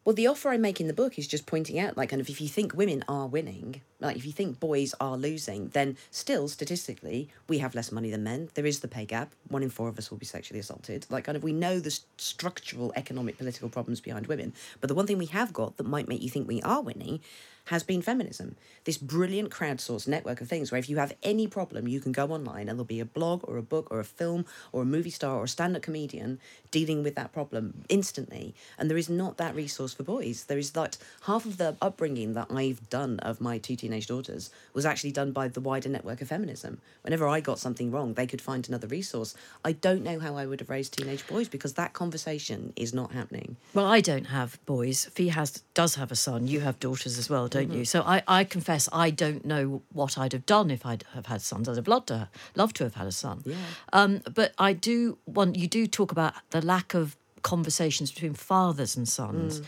[0.05, 2.29] Well, the offer I make in the book is just pointing out, like, kind of,
[2.29, 6.49] if you think women are winning, like, if you think boys are losing, then still,
[6.49, 8.51] statistically, we have less money than men.
[8.55, 9.33] There is the pay gap.
[9.49, 11.07] One in four of us will be sexually assaulted.
[11.09, 14.53] Like, kind of, we know the s- structural economic, political problems behind women.
[14.81, 17.21] But the one thing we have got that might make you think we are winning
[17.67, 18.57] has been feminism.
[18.85, 22.27] This brilliant crowdsourced network of things where if you have any problem, you can go
[22.27, 25.11] online and there'll be a blog or a book or a film or a movie
[25.11, 26.41] star or a stand up comedian
[26.73, 28.55] dealing with that problem instantly.
[28.79, 30.45] And there is not that resource for boys.
[30.45, 34.51] There is that half of the upbringing that I've done of my two teenage daughters
[34.75, 36.81] was actually done by the wider network of feminism.
[37.03, 39.35] Whenever I got something wrong, they could find another resource.
[39.65, 43.13] I don't know how I would have raised teenage boys because that conversation is not
[43.13, 43.57] happening.
[43.75, 45.07] Well, I don't have boys.
[45.07, 46.47] Fi has does have a son.
[46.47, 47.85] You have daughters as well, don't you?
[47.85, 51.43] So I, I confess I don't know what I'd have done if I'd have had
[51.43, 51.69] sons.
[51.69, 53.43] I'd have loved to love to have had a son.
[53.45, 53.57] Yeah.
[53.93, 58.97] Um, but I do want you do talk about the lack of conversations between fathers
[58.97, 59.63] and sons.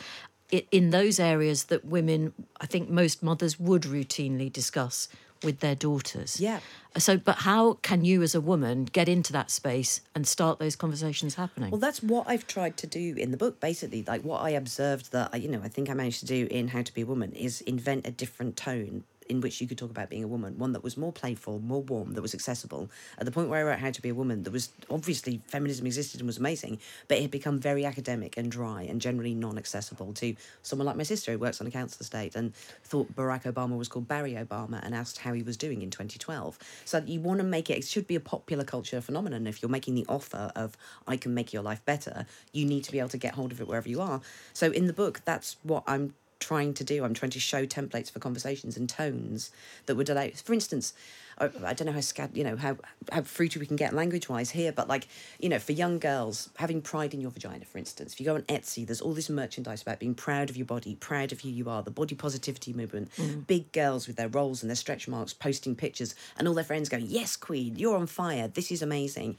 [0.71, 5.09] In those areas that women, I think most mothers would routinely discuss
[5.43, 6.41] with their daughters.
[6.41, 6.61] Yeah.
[6.97, 10.77] So, but how can you as a woman get into that space and start those
[10.77, 11.71] conversations happening?
[11.71, 13.61] Well, that's what I've tried to do in the book.
[13.61, 16.47] Basically, like what I observed that I- you know I think I managed to do
[16.51, 19.79] in How to Be a Woman is invent a different tone in which you could
[19.79, 22.91] talk about being a woman, one that was more playful, more warm, that was accessible.
[23.19, 25.87] At the point where I wrote How to Be a Woman, there was obviously feminism
[25.87, 30.13] existed and was amazing, but it had become very academic and dry and generally non-accessible
[30.15, 33.77] to someone like my sister who works on a council estate and thought Barack Obama
[33.77, 36.59] was called Barry Obama and asked how he was doing in 2012.
[36.85, 39.47] So you want to make it, it should be a popular culture phenomenon.
[39.47, 42.93] If you're making the offer of, I can make your life better, you need to
[42.93, 44.21] be able to get hold of it wherever you are.
[44.53, 47.05] So in the book, that's what I'm trying to do.
[47.05, 49.51] I'm trying to show templates for conversations and tones
[49.87, 50.93] that would allow, for instance,
[51.39, 52.77] I, I don't know how scad, you know how
[53.11, 55.09] how fruity we can get language wise here, but like
[55.41, 58.35] you know, for young girls, having pride in your vagina, for instance, if you go
[58.35, 61.49] on Etsy, there's all this merchandise about being proud of your body, proud of who
[61.49, 63.11] you are, the body positivity movement.
[63.17, 63.47] Mm.
[63.47, 66.89] Big girls with their rolls and their stretch marks posting pictures, and all their friends
[66.89, 68.49] going, "Yes, Queen, you're on fire.
[68.49, 69.37] This is amazing."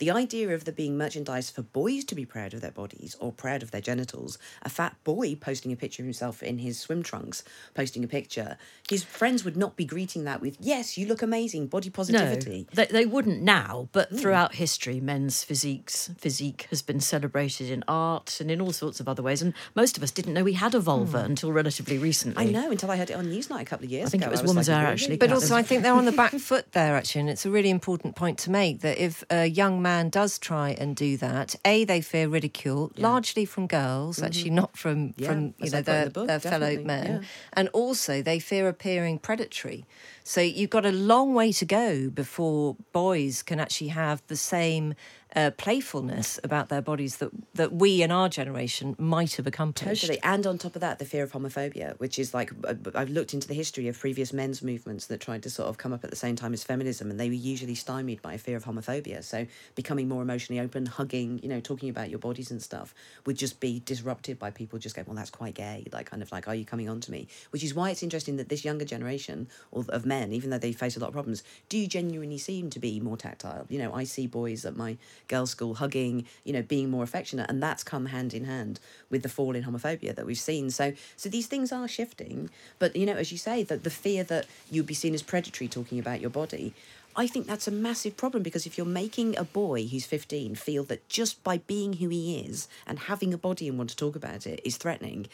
[0.00, 3.32] The idea of there being merchandise for boys to be proud of their bodies or
[3.32, 7.02] proud of their genitals, a fat boy posting a picture of himself in his swim
[7.02, 8.56] trunks, posting a picture,
[8.88, 12.66] his friends would not be greeting that with, yes, you look amazing, body positivity.
[12.74, 14.16] No, they, they wouldn't now, but hmm.
[14.16, 19.08] throughout history, men's physiques physique has been celebrated in art and in all sorts of
[19.08, 19.42] other ways.
[19.42, 21.26] And most of us didn't know we had a vulva hmm.
[21.26, 22.48] until relatively recently.
[22.48, 24.06] I know until I heard it on Newsnight a couple of years ago.
[24.06, 24.28] I think ago.
[24.28, 25.18] it was like, Woman's Hour, actually.
[25.18, 27.68] But also, I think they're on the back foot there, actually, and it's a really
[27.68, 31.84] important point to make that if a young man does try and do that, a
[31.84, 34.26] they fear ridicule, largely from girls, mm-hmm.
[34.26, 36.74] actually not from Yeah, from you know I put in their, the book, their fellow
[36.82, 37.28] men, yeah.
[37.52, 39.84] and also they fear appearing predatory.
[40.24, 44.94] So you've got a long way to go before boys can actually have the same
[45.36, 50.02] uh, playfulness about their bodies that that we in our generation might have accomplished.
[50.02, 50.20] Totally.
[50.22, 53.34] And on top of that, the fear of homophobia, which is like, uh, I've looked
[53.34, 56.10] into the history of previous men's movements that tried to sort of come up at
[56.10, 59.22] the same time as feminism, and they were usually stymied by a fear of homophobia.
[59.22, 62.94] So becoming more emotionally open, hugging, you know, talking about your bodies and stuff
[63.26, 65.86] would just be disrupted by people just going, well, that's quite gay.
[65.92, 67.28] Like, kind of like, are you coming on to me?
[67.50, 70.96] Which is why it's interesting that this younger generation of men, even though they face
[70.96, 73.66] a lot of problems, do genuinely seem to be more tactile.
[73.68, 74.96] You know, I see boys at my
[75.30, 79.22] girls' school hugging, you know, being more affectionate, and that's come hand in hand with
[79.22, 80.70] the fall in homophobia that we've seen.
[80.70, 84.24] So, so these things are shifting, but you know, as you say, that the fear
[84.24, 86.74] that you'd be seen as predatory talking about your body.
[87.16, 90.84] I think that's a massive problem because if you're making a boy who's 15 feel
[90.84, 94.14] that just by being who he is and having a body and want to talk
[94.14, 95.26] about it is threatening,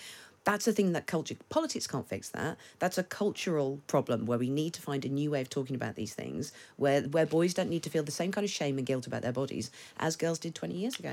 [0.47, 2.57] that's a thing that culture politics can't fix that.
[2.79, 5.97] That's a cultural problem where we need to find a new way of talking about
[5.97, 8.87] these things where where boys don't need to feel the same kind of shame and
[8.87, 11.13] guilt about their bodies as girls did 20 years ago.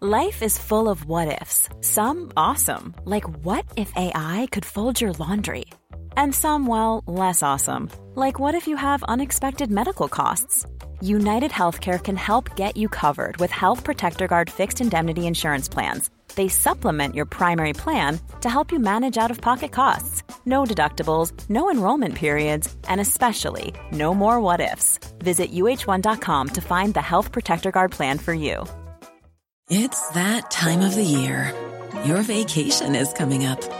[0.00, 1.68] Life is full of what ifs.
[1.80, 5.66] Some awesome like what if ai could fold your laundry
[6.16, 10.66] and some well less awesome like what if you have unexpected medical costs
[11.00, 16.10] United Healthcare can help get you covered with Health Protector Guard fixed indemnity insurance plans.
[16.36, 20.22] They supplement your primary plan to help you manage out of pocket costs.
[20.44, 24.98] No deductibles, no enrollment periods, and especially no more what ifs.
[25.20, 28.66] Visit uh1.com to find the Health Protector Guard plan for you.
[29.70, 31.54] It's that time of the year.
[32.04, 33.79] Your vacation is coming up.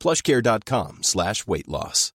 [0.00, 2.12] plushcare.com slash weight loss.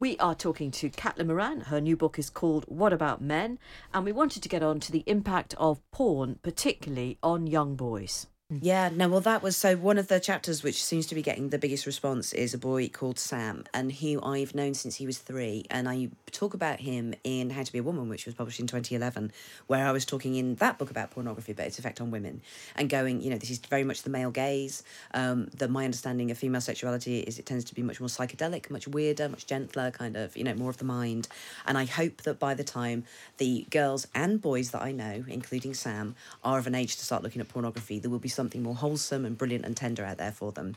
[0.00, 1.60] We are talking to Caitlin Moran.
[1.60, 3.58] Her new book is called What About Men?
[3.92, 8.26] And we wanted to get on to the impact of porn, particularly on young boys.
[8.52, 9.76] Yeah, no, well, that was so.
[9.76, 12.88] One of the chapters which seems to be getting the biggest response is a boy
[12.88, 15.66] called Sam, and who I've known since he was three.
[15.70, 18.66] And I talk about him in How to Be a Woman, which was published in
[18.66, 19.30] 2011,
[19.68, 22.42] where I was talking in that book about pornography, but its effect on women,
[22.74, 24.82] and going, you know, this is very much the male gaze.
[25.14, 28.68] Um, that my understanding of female sexuality is it tends to be much more psychedelic,
[28.68, 31.28] much weirder, much gentler, kind of, you know, more of the mind.
[31.66, 33.04] And I hope that by the time
[33.38, 37.22] the girls and boys that I know, including Sam, are of an age to start
[37.22, 40.32] looking at pornography, there will be something more wholesome and brilliant and tender out there
[40.32, 40.74] for them.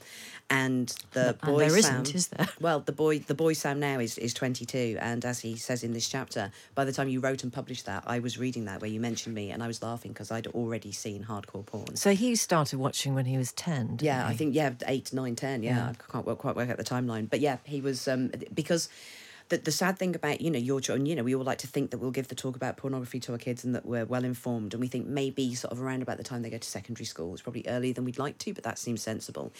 [0.50, 2.48] And the And boy there Sam, isn't, is there?
[2.60, 5.94] Well, the boy the boy Sam now is is 22 and as he says in
[5.94, 8.90] this chapter, by the time you wrote and published that, I was reading that where
[8.96, 11.96] you mentioned me and I was laughing because I'd already seen hardcore porn.
[11.96, 13.88] So he started watching when he was 10.
[13.98, 14.38] didn't Yeah, I he?
[14.38, 15.64] think yeah, eight, nine, ten.
[15.64, 18.90] Yeah, I can't work, quite work out the timeline, but yeah, he was um, because
[19.54, 21.68] the the sad thing about you know your children, you know, we all like to
[21.68, 24.26] think that we'll give the talk about pornography to our kids and that we're well
[24.26, 27.06] informed, and we think maybe sort of around about the time they go to secondary
[27.06, 29.52] school, it's probably earlier than we'd like to, but that seems sensible.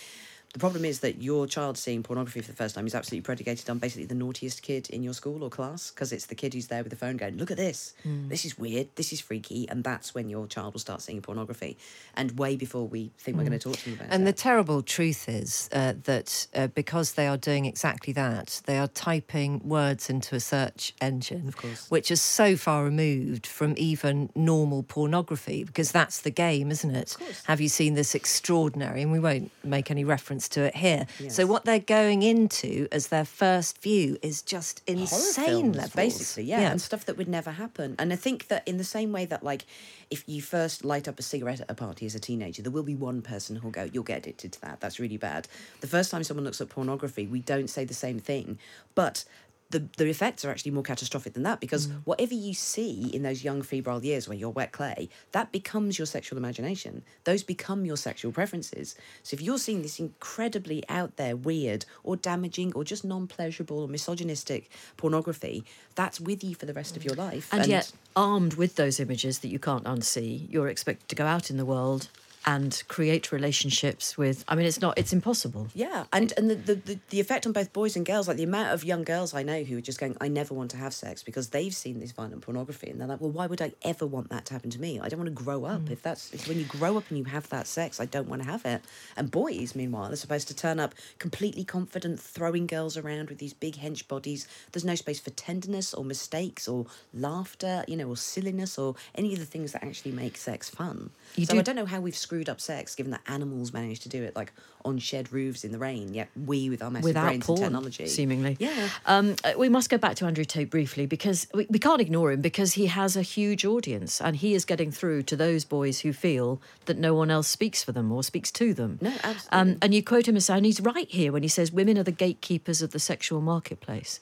[0.54, 3.72] The problem is that your child seeing pornography for the first time is absolutely predicated
[3.72, 6.68] on basically the naughtiest kid in your school or class because it's the kid who's
[6.68, 9.84] there with the phone going, "Look at this, this is weird, this is freaky," and
[9.84, 11.76] that's when your child will start seeing pornography,
[12.16, 14.14] and way before we think we're going to talk to them about it.
[14.14, 18.78] And the terrible truth is uh, that uh, because they are doing exactly that, they
[18.78, 21.90] are typing words into a search engine, Of course.
[21.90, 27.18] which is so far removed from even normal pornography, because that's the game, isn't it?
[27.46, 29.02] Have you seen this extraordinary?
[29.02, 31.08] And we won't make any reference to it here.
[31.30, 35.94] So what they're going into as their first view is just insane films, levels.
[35.94, 37.96] basically, yeah, and stuff that would never happen.
[38.00, 39.66] And I think that in the same way that, like,
[40.10, 42.84] if you first light up a cigarette at a party as a teenager, there will
[42.84, 44.80] be one person who'll go, "You'll get addicted to that.
[44.80, 45.48] That's really bad."
[45.82, 48.60] The first time someone looks at pornography, we don't say the same thing,
[48.96, 49.26] but
[49.74, 51.96] the, the effects are actually more catastrophic than that because mm.
[52.06, 56.06] whatever you see in those young febrile years where you're wet clay, that becomes your
[56.06, 57.02] sexual imagination.
[57.24, 58.96] Those become your sexual preferences.
[59.24, 63.80] So if you're seeing this incredibly out there, weird, or damaging, or just non pleasurable
[63.80, 67.50] or misogynistic pornography, that's with you for the rest of your life.
[67.52, 71.50] And, yet, armed with those images that you can't unsee, you're expected to go out
[71.50, 72.10] in the world
[72.46, 74.44] and create relationships with.
[74.48, 74.98] I mean, it's not.
[74.98, 75.68] It's impossible.
[75.74, 78.74] Yeah, and and the, the, the, effect on both boys and girls, like the amount
[78.74, 81.24] of young girls I know who are just going, I never want to have sex
[81.24, 84.30] because they've seen this violent pornography, and they're like, well, why would I ever want
[84.30, 85.00] that to happen to me?
[85.00, 85.82] I don't want to grow up.
[85.82, 85.92] Mm.
[85.92, 88.44] If that's it's when you grow up and you have that sex, I don't want
[88.44, 88.82] to have it.
[89.16, 93.54] And boys, meanwhile, are supposed to turn up completely confident, throwing girls around with these
[93.54, 94.48] big hench bodies.
[94.72, 99.34] There's no space for tenderness or mistakes or laughter, you know, or silliness or any
[99.34, 101.12] of the things that actually make sex fun.
[101.36, 104.00] You so do- I don't know how we've screwed up sex, given that animals manage
[104.00, 104.52] to do it, like
[104.84, 106.16] on shed roofs in the rain.
[106.16, 108.58] Yet we, with our massive Without brains porn, and technology, seemingly.
[108.60, 108.90] Yeah.
[109.06, 112.32] Um, uh, we must go back to Andrew Tate briefly because we, we can't ignore
[112.32, 116.00] him because he has a huge audience and he is getting through to those boys
[116.00, 118.98] who feel that no one else speaks for them or speaks to them.
[119.00, 119.50] No, absolutely.
[119.52, 122.04] Um, and you quote him as saying he's right here when he says women are
[122.04, 124.20] the gatekeepers of the sexual marketplace.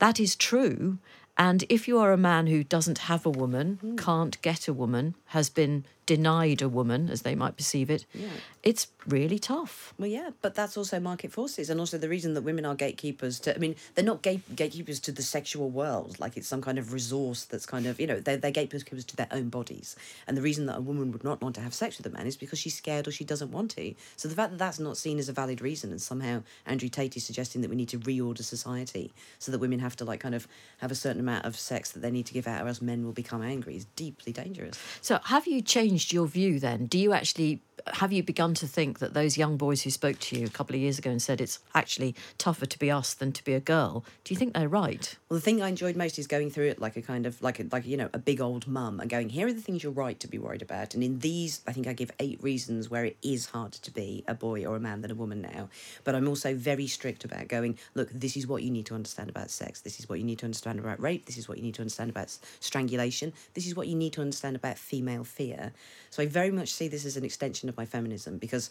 [0.00, 0.98] That is true.
[1.38, 3.96] And if you are a man who doesn't have a woman, Hmm.
[3.96, 8.06] can't get a woman, has been denied a woman, as they might perceive it,
[8.62, 9.92] it's really tough.
[9.98, 13.38] Well, yeah, but that's also market forces, and also the reason that women are gatekeepers
[13.40, 13.54] to.
[13.54, 16.92] I mean, they're not gate, gatekeepers to the sexual world, like it's some kind of
[16.92, 19.96] resource that's kind of you know they're, they're gatekeepers to their own bodies.
[20.26, 22.26] And the reason that a woman would not want to have sex with a man
[22.26, 23.94] is because she's scared or she doesn't want to.
[24.16, 27.16] So the fact that that's not seen as a valid reason, and somehow Andrew Tate
[27.16, 30.34] is suggesting that we need to reorder society so that women have to like kind
[30.34, 30.48] of
[30.78, 33.04] have a certain amount of sex that they need to give out, or else men
[33.04, 34.78] will become angry, is deeply dangerous.
[35.00, 36.86] So, have you changed your view then?
[36.86, 37.62] Do you actually
[37.94, 40.74] have you begun to think that those young boys who spoke to you a couple
[40.74, 43.60] of years ago and said it's actually tougher to be us than to be a
[43.60, 44.04] girl?
[44.24, 45.16] Do you think they're right?
[45.28, 47.60] Well, the thing I enjoyed most is going through it like a kind of like
[47.60, 49.92] a, like you know a big old mum and going here are the things you're
[49.92, 53.04] right to be worried about, and in these I think I give eight reasons where
[53.04, 55.68] it is harder to be a boy or a man than a woman now.
[56.04, 59.30] But I'm also very strict about going look this is what you need to understand
[59.30, 59.80] about sex.
[59.80, 61.26] This is what you need to understand about rape.
[61.26, 63.32] This is what you need to understand about strangulation.
[63.54, 65.72] This is what you need to understand about female fear.
[66.10, 68.70] So I very much see this as an extension of my feminism because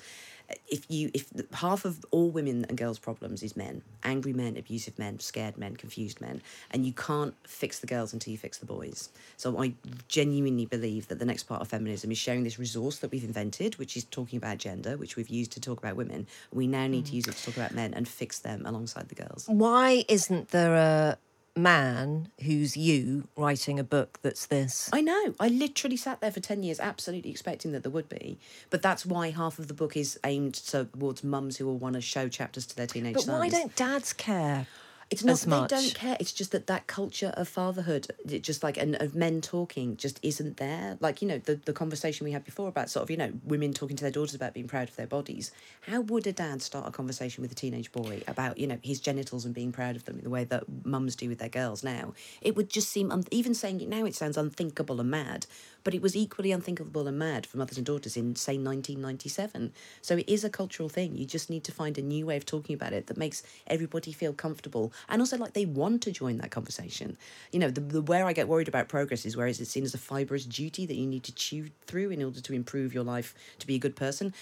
[0.49, 4.33] uh, if you if the- half of all women and girls problems is men angry
[4.33, 6.41] men abusive men scared men confused men
[6.71, 9.09] and you can't fix the girls until you fix the boys.
[9.37, 9.73] So i
[10.07, 13.77] genuinely believe that the next part of feminism is sharing this resource that we've invented
[13.77, 16.27] which is talking about gender which we've used to talk about women.
[16.51, 17.15] We now need to mm.
[17.15, 19.45] use it to talk about men and fix them alongside the girls.
[19.47, 21.17] Why isn't there a
[21.55, 24.89] man who's you writing a book that's this?
[24.91, 25.35] I know.
[25.39, 28.37] I literally sat there for 10 years absolutely expecting that there would be.
[28.69, 32.01] But that's why half of the book is aimed towards mums who will want to
[32.01, 33.39] show chapters to their teenage But sons.
[33.39, 34.67] why don't dads care?
[35.09, 35.69] It's not as that much?
[35.69, 36.17] they don't care.
[36.19, 40.19] It's just that that culture of fatherhood, it just like and of men talking, just
[40.23, 40.97] isn't there.
[40.99, 43.73] Like you know the the conversation we had before about sort of you know women
[43.73, 45.51] talking to their daughters about being proud of their bodies.
[45.81, 48.99] How would a dad start a conversation with a teenage boy about you know his
[48.99, 51.83] genitals and being proud of them in the way that mums do with their girls
[51.83, 52.13] now?
[52.41, 55.45] It would just seem un- even saying it now, it sounds unthinkable and mad.
[55.83, 59.73] But it was equally unthinkable and mad for mothers and daughters in say 1997.
[60.01, 61.17] So it is a cultural thing.
[61.17, 64.13] You just need to find a new way of talking about it that makes everybody
[64.13, 67.17] feel comfortable and also like they want to join that conversation.
[67.51, 69.83] You know, the, the where I get worried about progress is where is it seen
[69.83, 73.03] as a fibrous duty that you need to chew through in order to improve your
[73.03, 74.33] life to be a good person.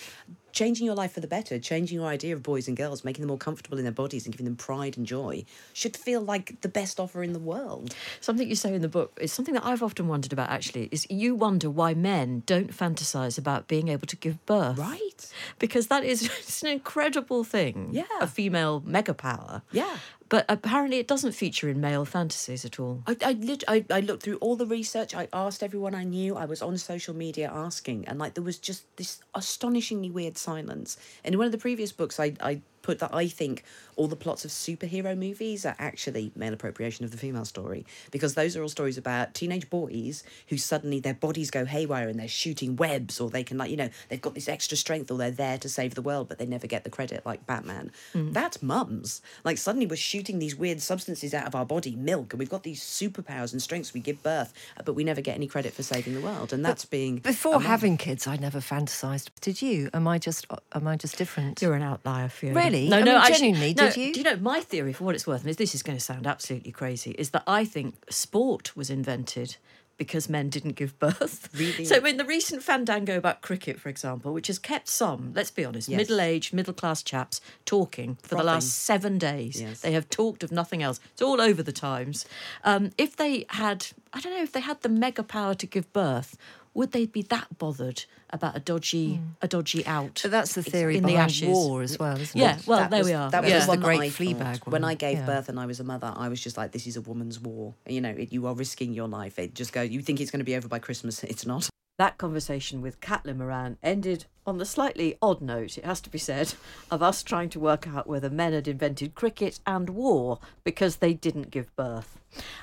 [0.54, 3.30] Changing your life for the better, changing your idea of boys and girls, making them
[3.30, 6.68] more comfortable in their bodies and giving them pride and joy should feel like the
[6.68, 7.96] best offer in the world.
[8.20, 11.08] Something you say in the book is something that I've often wondered about actually is
[11.10, 14.78] you wonder why men don't fantasize about being able to give birth.
[14.78, 15.32] Right.
[15.58, 17.90] Because that is it's an incredible thing.
[17.92, 18.04] Yeah.
[18.20, 19.62] A female mega power.
[19.72, 19.98] Yeah.
[20.32, 23.04] But apparently it doesn't feature in male fantasies at all.
[23.06, 25.14] I, I, lit, I, I looked through all the research.
[25.14, 26.38] I asked everyone I knew.
[26.38, 30.96] I was on social media asking, and like there was just this astonishingly weird silence.
[31.26, 33.64] And in one of the previous books, I, I put that I think
[33.96, 38.34] all the plots of superhero movies are actually male appropriation of the female story because
[38.34, 42.28] those are all stories about teenage boys who suddenly their bodies go haywire and they're
[42.28, 45.32] shooting webs or they can like you know they've got this extra strength or they're
[45.32, 47.92] there to save the world but they never get the credit like Batman.
[48.14, 48.32] Hmm.
[48.32, 49.22] That's mums.
[49.44, 52.64] Like suddenly we're shooting these weird substances out of our body, milk, and we've got
[52.64, 55.84] these superpowers and strengths we give birth, uh, but we never get any credit for
[55.84, 56.54] saving the world.
[56.54, 59.30] And that's being Before having kids, I never fantasized.
[59.42, 59.90] Did you?
[59.94, 61.62] Am I just uh, am I just different?
[61.62, 62.56] You're an outlier, Fiona.
[62.56, 62.71] Really?
[62.72, 64.14] No, I no, mean, actually, genuinely, no, did you?
[64.14, 66.26] Do you know my theory, for what it's worth, and this is going to sound
[66.28, 69.58] absolutely crazy, is that I think sport was invented
[69.98, 71.48] because men didn't give birth.
[71.60, 71.86] Really?
[71.86, 75.64] So, in the recent fandango about cricket, for example, which has kept some, let's be
[75.64, 75.98] honest, Yes.
[75.98, 79.62] middle aged, middle class chaps talking for the last seven days.
[79.62, 79.82] Yes.
[79.82, 81.00] They have talked of nothing else.
[81.14, 82.26] It's all over the Times.
[82.64, 85.92] Um, if they had, I don't know, if they had the mega power to give
[85.94, 86.36] birth,
[86.74, 90.20] would they be that bothered about a dodgy, a dodgy out?
[90.24, 91.50] But that's the theory in the behind ashes?
[91.50, 92.58] war as well, isn't Yeah, it?
[92.58, 93.30] Yeah, well, That there was- we are.
[93.32, 93.60] That was yeah.
[93.60, 94.68] the one The that great I Fleabag thought.
[94.72, 95.26] When I gave yeah.
[95.26, 97.74] birth and I was a mother, I was just like, "This is a woman's war."
[97.88, 99.38] You know, it, you are risking your life.
[99.38, 99.82] It just go.
[99.82, 101.24] You think it's going to be over by Christmas?
[101.32, 101.70] It's not.
[102.02, 106.18] That conversation with Caitlin Moran ended on the slightly odd note, it has to be
[106.18, 106.56] said,
[106.90, 111.14] of us trying to work out whether men had invented cricket and war because they
[111.14, 112.18] didn't give birth.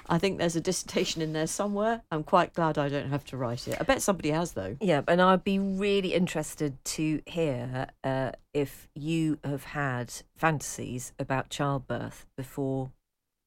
[0.09, 2.03] I think there's a dissertation in there somewhere.
[2.11, 3.77] I'm quite glad I don't have to write it.
[3.81, 4.77] I bet somebody has, though.
[4.81, 11.49] Yeah, and I'd be really interested to hear uh, if you have had fantasies about
[11.49, 12.91] childbirth before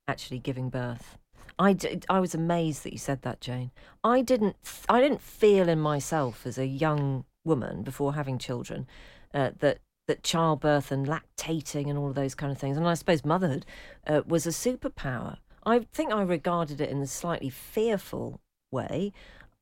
[0.08, 1.18] actually giving birth.
[1.62, 3.70] I, d- I was amazed that you said that, Jane.
[4.04, 4.56] I didn't
[4.90, 8.88] I didn't feel in myself as a young woman before having children
[9.32, 12.96] uh, that that childbirth and lactating and all of those kind of things, and I
[12.96, 13.68] suppose motherhood
[14.08, 15.38] uh, was a superpower.
[15.64, 18.42] I think I regarded it in a slightly fearful
[18.72, 19.14] way.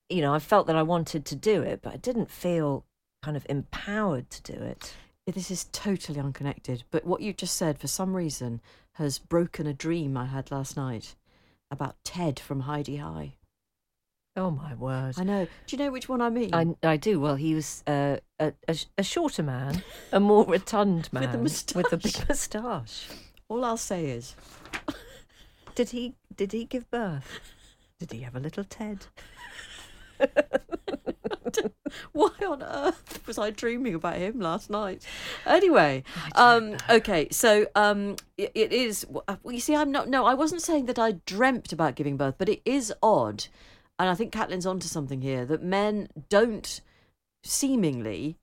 [0.09, 2.85] You know, I felt that I wanted to do it, but I didn't feel
[3.21, 4.95] kind of empowered to do it.
[5.27, 8.61] This is totally unconnected, but what you just said, for some reason,
[8.93, 11.15] has broken a dream I had last night
[11.71, 13.35] about Ted from Hi-de-Hi.
[14.35, 15.15] Oh my word!
[15.17, 15.45] I know.
[15.67, 16.53] Do you know which one I mean?
[16.53, 17.19] I, I do.
[17.19, 21.37] Well, he was uh, a, a a shorter man, a more rotund man With a
[21.39, 21.75] moustache.
[21.75, 23.07] with a big moustache.
[23.49, 24.35] All I'll say is,
[25.75, 26.13] Did he?
[26.35, 27.39] Did he give birth?
[27.99, 29.07] Did he have a little Ted?
[32.13, 35.05] why on earth was I dreaming about him last night?
[35.45, 36.03] Anyway,
[36.35, 39.05] um, okay, so um, it, it is.
[39.09, 40.09] Well, you see, I'm not.
[40.09, 43.45] No, I wasn't saying that I dreamt about giving birth, but it is odd,
[43.97, 46.81] and I think Catherine's onto something here that men don't
[47.43, 48.37] seemingly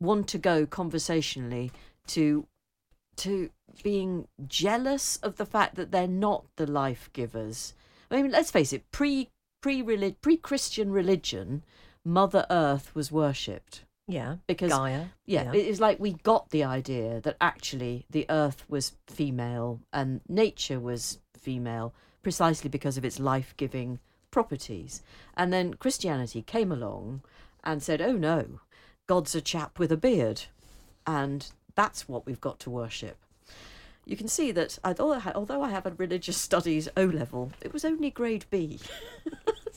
[0.00, 1.70] want to go conversationally
[2.08, 2.46] to
[3.16, 3.50] to
[3.82, 7.74] being jealous of the fact that they're not the life givers.
[8.10, 9.28] I mean, let's face it, pre
[9.60, 11.62] pre pre Christian religion,
[12.04, 15.06] Mother Earth was worshipped Yeah, because Gaia.
[15.26, 20.20] yeah, it is like we got the idea that actually the Earth was female and
[20.28, 21.92] nature was female
[22.22, 23.98] precisely because of its life giving
[24.30, 25.02] properties,
[25.36, 27.22] and then Christianity came along
[27.64, 28.60] and said, "Oh no,
[29.06, 30.42] God's a chap with a beard,"
[31.06, 33.18] and that's what we've got to worship.
[34.06, 37.72] You can see that although I although I have a religious studies O level, it
[37.72, 38.80] was only grade B.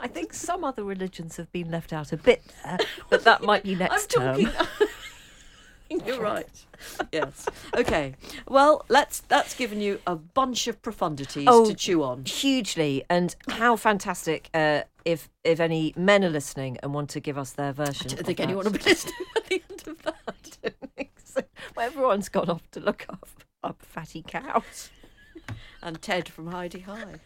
[0.00, 2.78] I think some other religions have been left out a bit there,
[3.10, 4.52] but that might be next I'm term.
[4.52, 4.68] talking.
[6.06, 6.48] You're right.
[7.12, 7.46] Yes.
[7.76, 8.14] Okay.
[8.48, 9.20] Well, let's.
[9.20, 12.24] That's given you a bunch of profundities Oh, to chew on.
[12.24, 17.38] Hugely, and how fantastic uh, if if any men are listening and want to give
[17.38, 18.10] us their version.
[18.10, 20.16] I don't think anyone will be listening at the end of that.
[20.28, 21.42] I don't think so.
[21.76, 23.28] Well, everyone's gone off to look up
[23.62, 24.90] up fatty cows.
[25.82, 27.16] And Ted from Hi-de-Hi.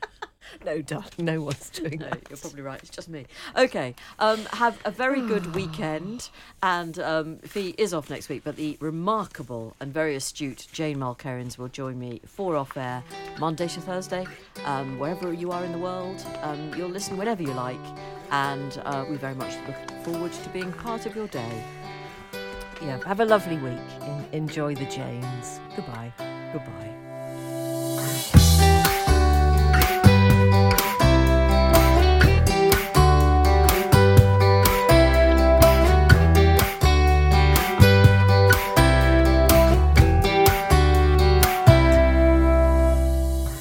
[0.65, 2.29] No, darling, no one's doing No, that.
[2.29, 2.81] you're probably right.
[2.81, 3.27] It's just me.
[3.57, 3.95] Okay.
[4.19, 6.31] Um, have a very good weekend.
[6.63, 11.59] And um, Fi is off next week, but the remarkable and very astute Jane Mulkerrins
[11.59, 13.03] will join me for off air
[13.39, 14.27] Monday to Thursday.
[14.65, 17.77] Um, wherever you are in the world, um, you'll listen whenever you like.
[18.31, 21.63] And uh, we very much look forward to being part of your day.
[22.83, 23.79] Yeah, have a lovely week.
[24.33, 25.61] Enjoy the Janes.
[25.77, 26.13] Goodbye.
[26.53, 26.98] Goodbye.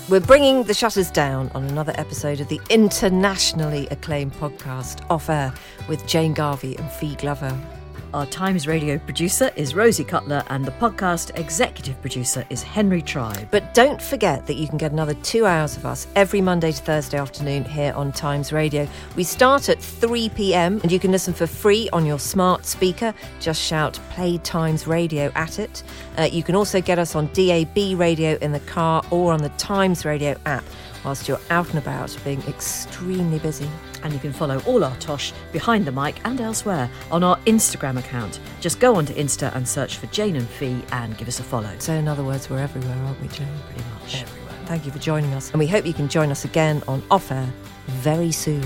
[0.10, 5.54] We're bringing the shutters down on another episode of the internationally acclaimed podcast Off Air
[5.90, 7.54] with Jane Garvey and Fi Glover.
[8.14, 13.50] Our Times Radio producer is Rosie Cutler, and the podcast executive producer is Henry Tribe.
[13.52, 16.82] But don't forget that you can get another two hours of us every Monday to
[16.82, 18.88] Thursday afternoon here on Times Radio.
[19.18, 23.14] We start at 3 pm and you can listen for free on your smart speaker.
[23.42, 25.84] Just shout Play Times Radio at it.
[26.18, 29.50] Uh, you can also get us on DAB radio in the car or on the
[29.50, 30.64] Times Radio app
[31.08, 33.70] whilst you're out and about being extremely busy.
[34.04, 37.98] And you can follow all our tosh behind the mic and elsewhere on our Instagram
[37.98, 38.42] account.
[38.60, 41.74] Just go onto Insta and search for Jane and Fi and give us a follow.
[41.80, 43.48] So, in other words, we're everywhere, aren't we, Jane?
[43.68, 44.22] Pretty much.
[44.22, 44.66] Everywhere.
[44.66, 47.32] Thank you for joining us, and we hope you can join us again on Off
[47.32, 47.50] Air
[47.88, 48.66] very soon.